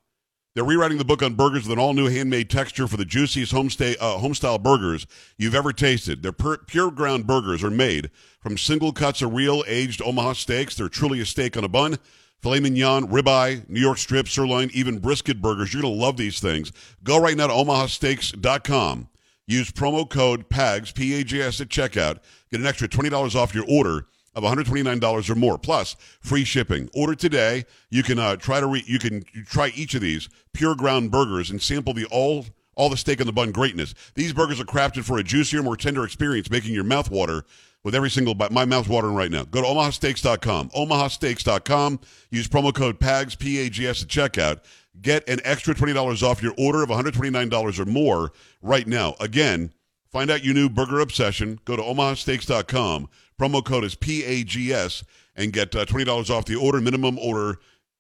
They're 0.55 0.65
rewriting 0.65 0.99
the 0.99 1.05
book 1.05 1.23
on 1.23 1.35
burgers 1.35 1.65
with 1.65 1.73
an 1.73 1.79
all 1.79 1.93
new 1.93 2.09
handmade 2.09 2.51
texture 2.51 2.89
for 2.89 2.97
the 2.97 3.05
juiciest 3.05 3.53
homestay, 3.53 3.97
uh, 4.01 4.19
homestyle 4.19 4.61
burgers 4.61 5.07
you've 5.37 5.55
ever 5.55 5.73
tasted. 5.73 6.23
Their 6.23 6.33
pur- 6.33 6.59
pure 6.59 6.91
ground 6.91 7.27
burgers 7.27 7.63
are 7.63 7.71
made 7.71 8.11
from 8.41 8.59
single 8.59 8.93
cuts 8.93 9.23
of 9.23 9.35
real 9.35 9.63
aged 9.67 10.03
Omaha 10.03 10.33
steaks. 10.33 10.75
They're 10.75 10.89
truly 10.89 11.21
a 11.21 11.27
steak 11.27 11.57
on 11.57 11.65
a 11.65 11.69
bun. 11.69 11.99
Filet 12.41 12.61
mignon, 12.61 13.09
ribeye, 13.09 13.69
New 13.69 13.81
York 13.81 13.99
strip, 13.99 14.29
sirloin, 14.29 14.71
even 14.73 14.99
brisket 14.99 15.43
burgers. 15.43 15.73
You're 15.73 15.83
going 15.83 15.95
to 15.95 16.01
love 16.01 16.17
these 16.17 16.39
things. 16.39 16.73
Go 17.03 17.21
right 17.21 17.37
now 17.37 17.49
to 17.49 17.53
omahasteaks.com. 17.53 19.09
Use 19.47 19.73
promo 19.73 20.09
code 20.09 20.49
PAGS, 20.49 20.93
P-A-G-S 20.93 21.61
at 21.61 21.69
checkout. 21.69 22.19
Get 22.51 22.61
an 22.61 22.67
extra 22.67 22.87
$20 22.87 23.35
off 23.35 23.55
your 23.55 23.65
order 23.69 24.07
of 24.35 24.45
$129 24.45 25.31
or 25.31 25.35
more, 25.35 25.59
plus 25.59 25.97
free 26.21 26.45
shipping. 26.45 26.89
Order 26.95 27.17
today. 27.17 27.65
You 27.91 28.03
can 28.03 28.19
uh, 28.19 28.37
try 28.37 28.61
to 28.61 28.67
re- 28.67 28.85
you 28.87 28.99
can 28.99 29.25
try 29.47 29.73
each 29.75 29.95
of 29.95 30.01
these 30.01 30.29
pure 30.53 30.77
ground 30.77 31.11
burgers 31.11 31.51
and 31.51 31.61
sample 31.61 31.93
the 31.93 32.05
all 32.07 32.47
all 32.77 32.89
the 32.89 32.97
steak 32.97 33.21
on 33.21 33.27
the 33.27 33.33
bun 33.33 33.51
greatness. 33.51 33.95
These 34.15 34.33
burgers 34.33 34.61
are 34.61 34.65
crafted 34.65 35.03
for 35.03 35.19
a 35.19 35.25
juicier, 35.25 35.63
more 35.63 35.77
tender 35.77 36.05
experience, 36.05 36.49
making 36.49 36.73
your 36.73 36.85
mouth 36.85 37.11
water 37.11 37.45
with 37.89 37.95
every 37.95 38.11
single 38.11 38.35
bite. 38.35 38.53
My 38.53 38.67
mouth's 38.67 38.87
watering 38.87 39.15
right 39.15 39.31
now. 39.31 39.45
Go 39.45 39.63
to 39.63 39.67
omahasteaks.com. 39.67 40.69
omahasteaks.com. 40.71 42.01
Use 42.31 42.47
promo 42.47 42.75
code 42.75 43.01
PAGS, 43.01 43.35
P-A-G-S 43.35 44.03
at 44.03 44.09
checkout. 44.09 44.61
Get 45.01 45.27
an 45.27 45.41
extra 45.43 45.75
$20 45.75 46.23
off 46.23 46.43
your 46.43 46.53
order 46.59 46.83
of 46.83 46.91
$129 46.91 47.79
or 47.79 47.85
more 47.87 48.33
right 48.61 48.87
now. 48.87 49.15
Again, 49.21 49.73
Find 50.11 50.31
out 50.31 50.43
your 50.43 50.55
new 50.55 50.71
burger 50.71 51.01
obsession. 51.01 51.61
Go 51.65 51.77
to 51.77 51.83
omahasteaks.com. 51.83 53.09
Promo 53.39 53.65
code 53.65 53.85
is 53.85 53.95
PAGS 53.95 55.05
and 55.37 55.53
get 55.53 55.75
uh, 55.77 55.85
$20 55.85 56.31
off 56.31 56.47
the 56.47 56.57
order. 56.57 56.81
Minimum 56.81 57.19
order 57.19 57.59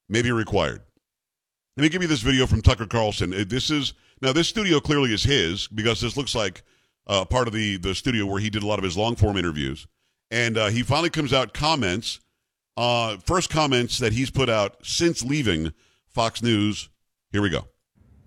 may 0.08 0.22
be 0.22 0.32
required. 0.32 0.80
Let 1.76 1.82
me 1.82 1.88
give 1.90 2.02
you 2.02 2.08
this 2.08 2.22
video 2.22 2.46
from 2.46 2.62
Tucker 2.62 2.86
Carlson. 2.86 3.32
Uh, 3.34 3.44
This 3.46 3.70
is 3.70 3.92
now 4.20 4.32
this 4.32 4.48
studio 4.48 4.80
clearly 4.80 5.12
is 5.12 5.22
his 5.22 5.68
because 5.68 6.00
this 6.00 6.16
looks 6.16 6.34
like 6.34 6.62
uh, 7.08 7.24
part 7.24 7.48
of 7.48 7.54
the 7.54 7.76
the 7.76 7.94
studio 7.94 8.26
where 8.26 8.40
he 8.40 8.50
did 8.50 8.62
a 8.62 8.66
lot 8.66 8.78
of 8.78 8.84
his 8.84 8.96
long 8.96 9.16
form 9.16 9.36
interviews. 9.36 9.86
And 10.30 10.58
uh, 10.58 10.66
he 10.68 10.82
finally 10.82 11.10
comes 11.10 11.32
out 11.32 11.54
comments. 11.54 12.20
Uh, 12.76 13.16
first 13.24 13.50
comments 13.50 13.98
that 13.98 14.12
he's 14.12 14.30
put 14.30 14.48
out 14.48 14.76
since 14.84 15.24
leaving 15.24 15.72
Fox 16.06 16.42
News. 16.42 16.90
Here 17.32 17.42
we 17.42 17.50
go. 17.50 17.66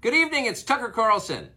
Good 0.01 0.13
evening, 0.13 0.45
it's 0.45 0.63
Tucker 0.63 0.89
Carlson. 0.89 1.47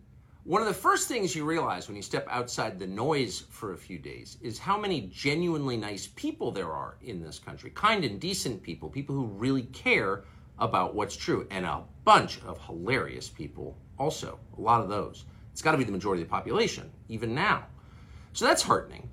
One 0.45 0.61
of 0.61 0.69
the 0.69 0.75
first 0.75 1.09
things 1.09 1.35
you 1.35 1.47
realize 1.47 1.89
when 1.89 1.97
you 1.97 2.03
step 2.03 2.27
outside 2.29 2.79
the 2.79 2.87
noise 2.87 3.45
for 3.49 3.73
a 3.73 3.77
few 3.79 3.99
days 3.99 4.37
is 4.43 4.59
how 4.59 4.79
many 4.79 5.09
genuinely 5.11 5.79
nice 5.79 6.07
people 6.07 6.53
there 6.53 6.71
are 6.71 6.99
in 7.01 7.23
this 7.23 7.39
country. 7.39 7.71
Kind 7.71 8.05
and 8.05 8.21
decent 8.21 8.63
people, 8.63 8.91
people 8.91 9.15
who 9.15 9.25
really 9.25 9.63
care 9.63 10.25
about 10.59 10.95
what's 10.95 11.17
true, 11.17 11.47
and 11.51 11.65
a 11.65 11.83
bunch 12.05 12.41
of 12.43 12.61
hilarious 12.61 13.29
people 13.29 13.79
also. 13.99 14.39
A 14.59 14.61
lot 14.61 14.83
of 14.83 14.91
those. 14.91 15.25
It's 15.51 15.63
got 15.63 15.73
to 15.73 15.79
be 15.79 15.85
the 15.85 15.93
majority 15.93 16.23
of 16.23 16.29
the 16.29 16.33
population, 16.33 16.91
even 17.09 17.35
now. 17.35 17.65
So 18.33 18.45
that's 18.45 18.63
heartening. 18.63 19.11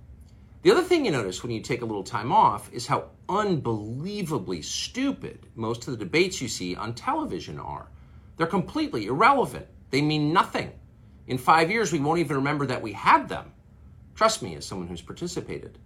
The 0.62 0.72
other 0.72 0.84
thing 0.84 1.06
you 1.06 1.12
notice 1.12 1.42
when 1.42 1.52
you 1.52 1.62
take 1.62 1.82
a 1.82 1.86
little 1.86 2.04
time 2.04 2.32
off 2.32 2.72
is 2.72 2.88
how 2.88 3.10
unbelievably 3.28 4.62
stupid 4.62 5.48
most 5.56 5.88
of 5.88 5.92
the 5.92 6.04
debates 6.06 6.42
you 6.42 6.48
see 6.48 6.76
on 6.76 6.94
television 6.94 7.60
are. 7.60 7.88
They're 8.38 8.48
completely 8.48 9.08
irrelevant. 9.08 9.68
They 9.90 10.02
mean 10.02 10.34
nothing. 10.34 10.72
In 11.28 11.38
five 11.38 11.72
years, 11.72 11.92
we 11.92 12.00
won't 12.00 12.20
even 12.20 12.38
remember 12.38 12.66
that 12.68 12.82
we 12.82 12.94
had 12.94 13.28
them. 13.28 13.54
Trust 14.16 14.42
me, 14.42 14.56
as 14.56 14.66
someone 14.66 14.88
who's 14.88 15.02
participated. 15.02 15.78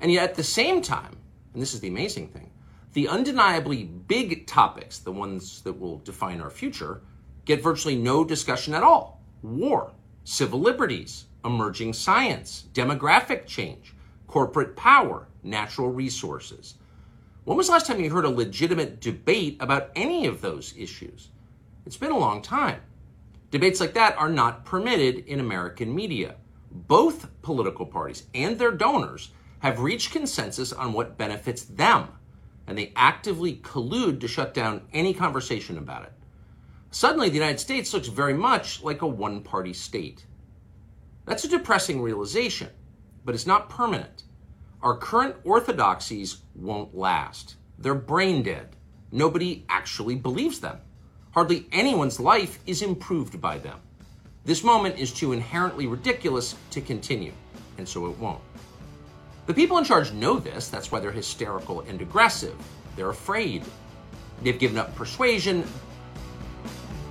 And 0.00 0.10
yet, 0.10 0.30
at 0.30 0.34
the 0.34 0.42
same 0.42 0.82
time, 0.82 1.16
and 1.52 1.62
this 1.62 1.74
is 1.74 1.80
the 1.80 1.88
amazing 1.88 2.28
thing, 2.28 2.50
the 2.92 3.08
undeniably 3.08 3.84
big 3.84 4.46
topics, 4.46 4.98
the 4.98 5.12
ones 5.12 5.62
that 5.62 5.78
will 5.78 5.98
define 5.98 6.40
our 6.40 6.50
future, 6.50 7.02
get 7.44 7.62
virtually 7.62 7.96
no 7.96 8.24
discussion 8.24 8.74
at 8.74 8.82
all 8.82 9.16
war, 9.42 9.92
civil 10.26 10.58
liberties, 10.58 11.26
emerging 11.44 11.92
science, 11.92 12.64
demographic 12.74 13.46
change, 13.46 13.94
corporate 14.26 14.74
power, 14.74 15.28
natural 15.44 15.88
resources. 15.88 16.74
When 17.44 17.56
was 17.56 17.68
the 17.68 17.74
last 17.74 17.86
time 17.86 18.00
you 18.00 18.10
heard 18.10 18.24
a 18.24 18.28
legitimate 18.28 19.00
debate 19.00 19.56
about 19.60 19.92
any 19.94 20.26
of 20.26 20.40
those 20.40 20.74
issues? 20.76 21.28
It's 21.86 21.96
been 21.96 22.10
a 22.10 22.18
long 22.18 22.42
time. 22.42 22.80
Debates 23.52 23.78
like 23.78 23.94
that 23.94 24.18
are 24.18 24.28
not 24.28 24.64
permitted 24.64 25.18
in 25.28 25.38
American 25.38 25.94
media. 25.94 26.34
Both 26.72 27.28
political 27.42 27.86
parties 27.86 28.24
and 28.34 28.58
their 28.58 28.72
donors 28.72 29.30
have 29.60 29.78
reached 29.78 30.10
consensus 30.10 30.72
on 30.72 30.92
what 30.92 31.16
benefits 31.16 31.62
them, 31.62 32.08
and 32.66 32.76
they 32.76 32.92
actively 32.96 33.58
collude 33.58 34.20
to 34.22 34.28
shut 34.28 34.54
down 34.54 34.88
any 34.92 35.14
conversation 35.14 35.78
about 35.78 36.02
it. 36.02 36.12
Suddenly, 36.96 37.28
the 37.28 37.34
United 37.34 37.60
States 37.60 37.92
looks 37.92 38.08
very 38.08 38.32
much 38.32 38.82
like 38.82 39.02
a 39.02 39.06
one 39.06 39.42
party 39.42 39.74
state. 39.74 40.24
That's 41.26 41.44
a 41.44 41.48
depressing 41.48 42.00
realization, 42.00 42.70
but 43.22 43.34
it's 43.34 43.46
not 43.46 43.68
permanent. 43.68 44.22
Our 44.80 44.96
current 44.96 45.36
orthodoxies 45.44 46.38
won't 46.54 46.96
last. 46.96 47.56
They're 47.78 47.94
brain 47.94 48.42
dead. 48.42 48.76
Nobody 49.12 49.66
actually 49.68 50.14
believes 50.14 50.58
them. 50.60 50.78
Hardly 51.32 51.66
anyone's 51.70 52.18
life 52.18 52.60
is 52.64 52.80
improved 52.80 53.42
by 53.42 53.58
them. 53.58 53.78
This 54.46 54.64
moment 54.64 54.98
is 54.98 55.12
too 55.12 55.34
inherently 55.34 55.86
ridiculous 55.86 56.54
to 56.70 56.80
continue, 56.80 57.34
and 57.76 57.86
so 57.86 58.06
it 58.06 58.18
won't. 58.18 58.40
The 59.44 59.52
people 59.52 59.76
in 59.76 59.84
charge 59.84 60.12
know 60.12 60.38
this, 60.38 60.68
that's 60.68 60.90
why 60.90 61.00
they're 61.00 61.12
hysterical 61.12 61.82
and 61.82 62.00
aggressive. 62.00 62.56
They're 62.96 63.10
afraid. 63.10 63.64
They've 64.42 64.58
given 64.58 64.78
up 64.78 64.94
persuasion, 64.94 65.66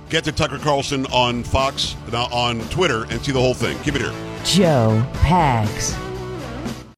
Get 0.08 0.24
to 0.24 0.32
Tucker 0.32 0.58
Carlson 0.58 1.04
on 1.06 1.42
Fox, 1.42 1.96
on 2.12 2.60
Twitter, 2.68 3.04
and 3.04 3.20
see 3.24 3.32
the 3.32 3.40
whole 3.40 3.54
thing. 3.54 3.76
Keep 3.80 3.96
it 3.96 4.02
here. 4.02 4.14
Joe 4.44 5.04
Pags. 5.14 6.05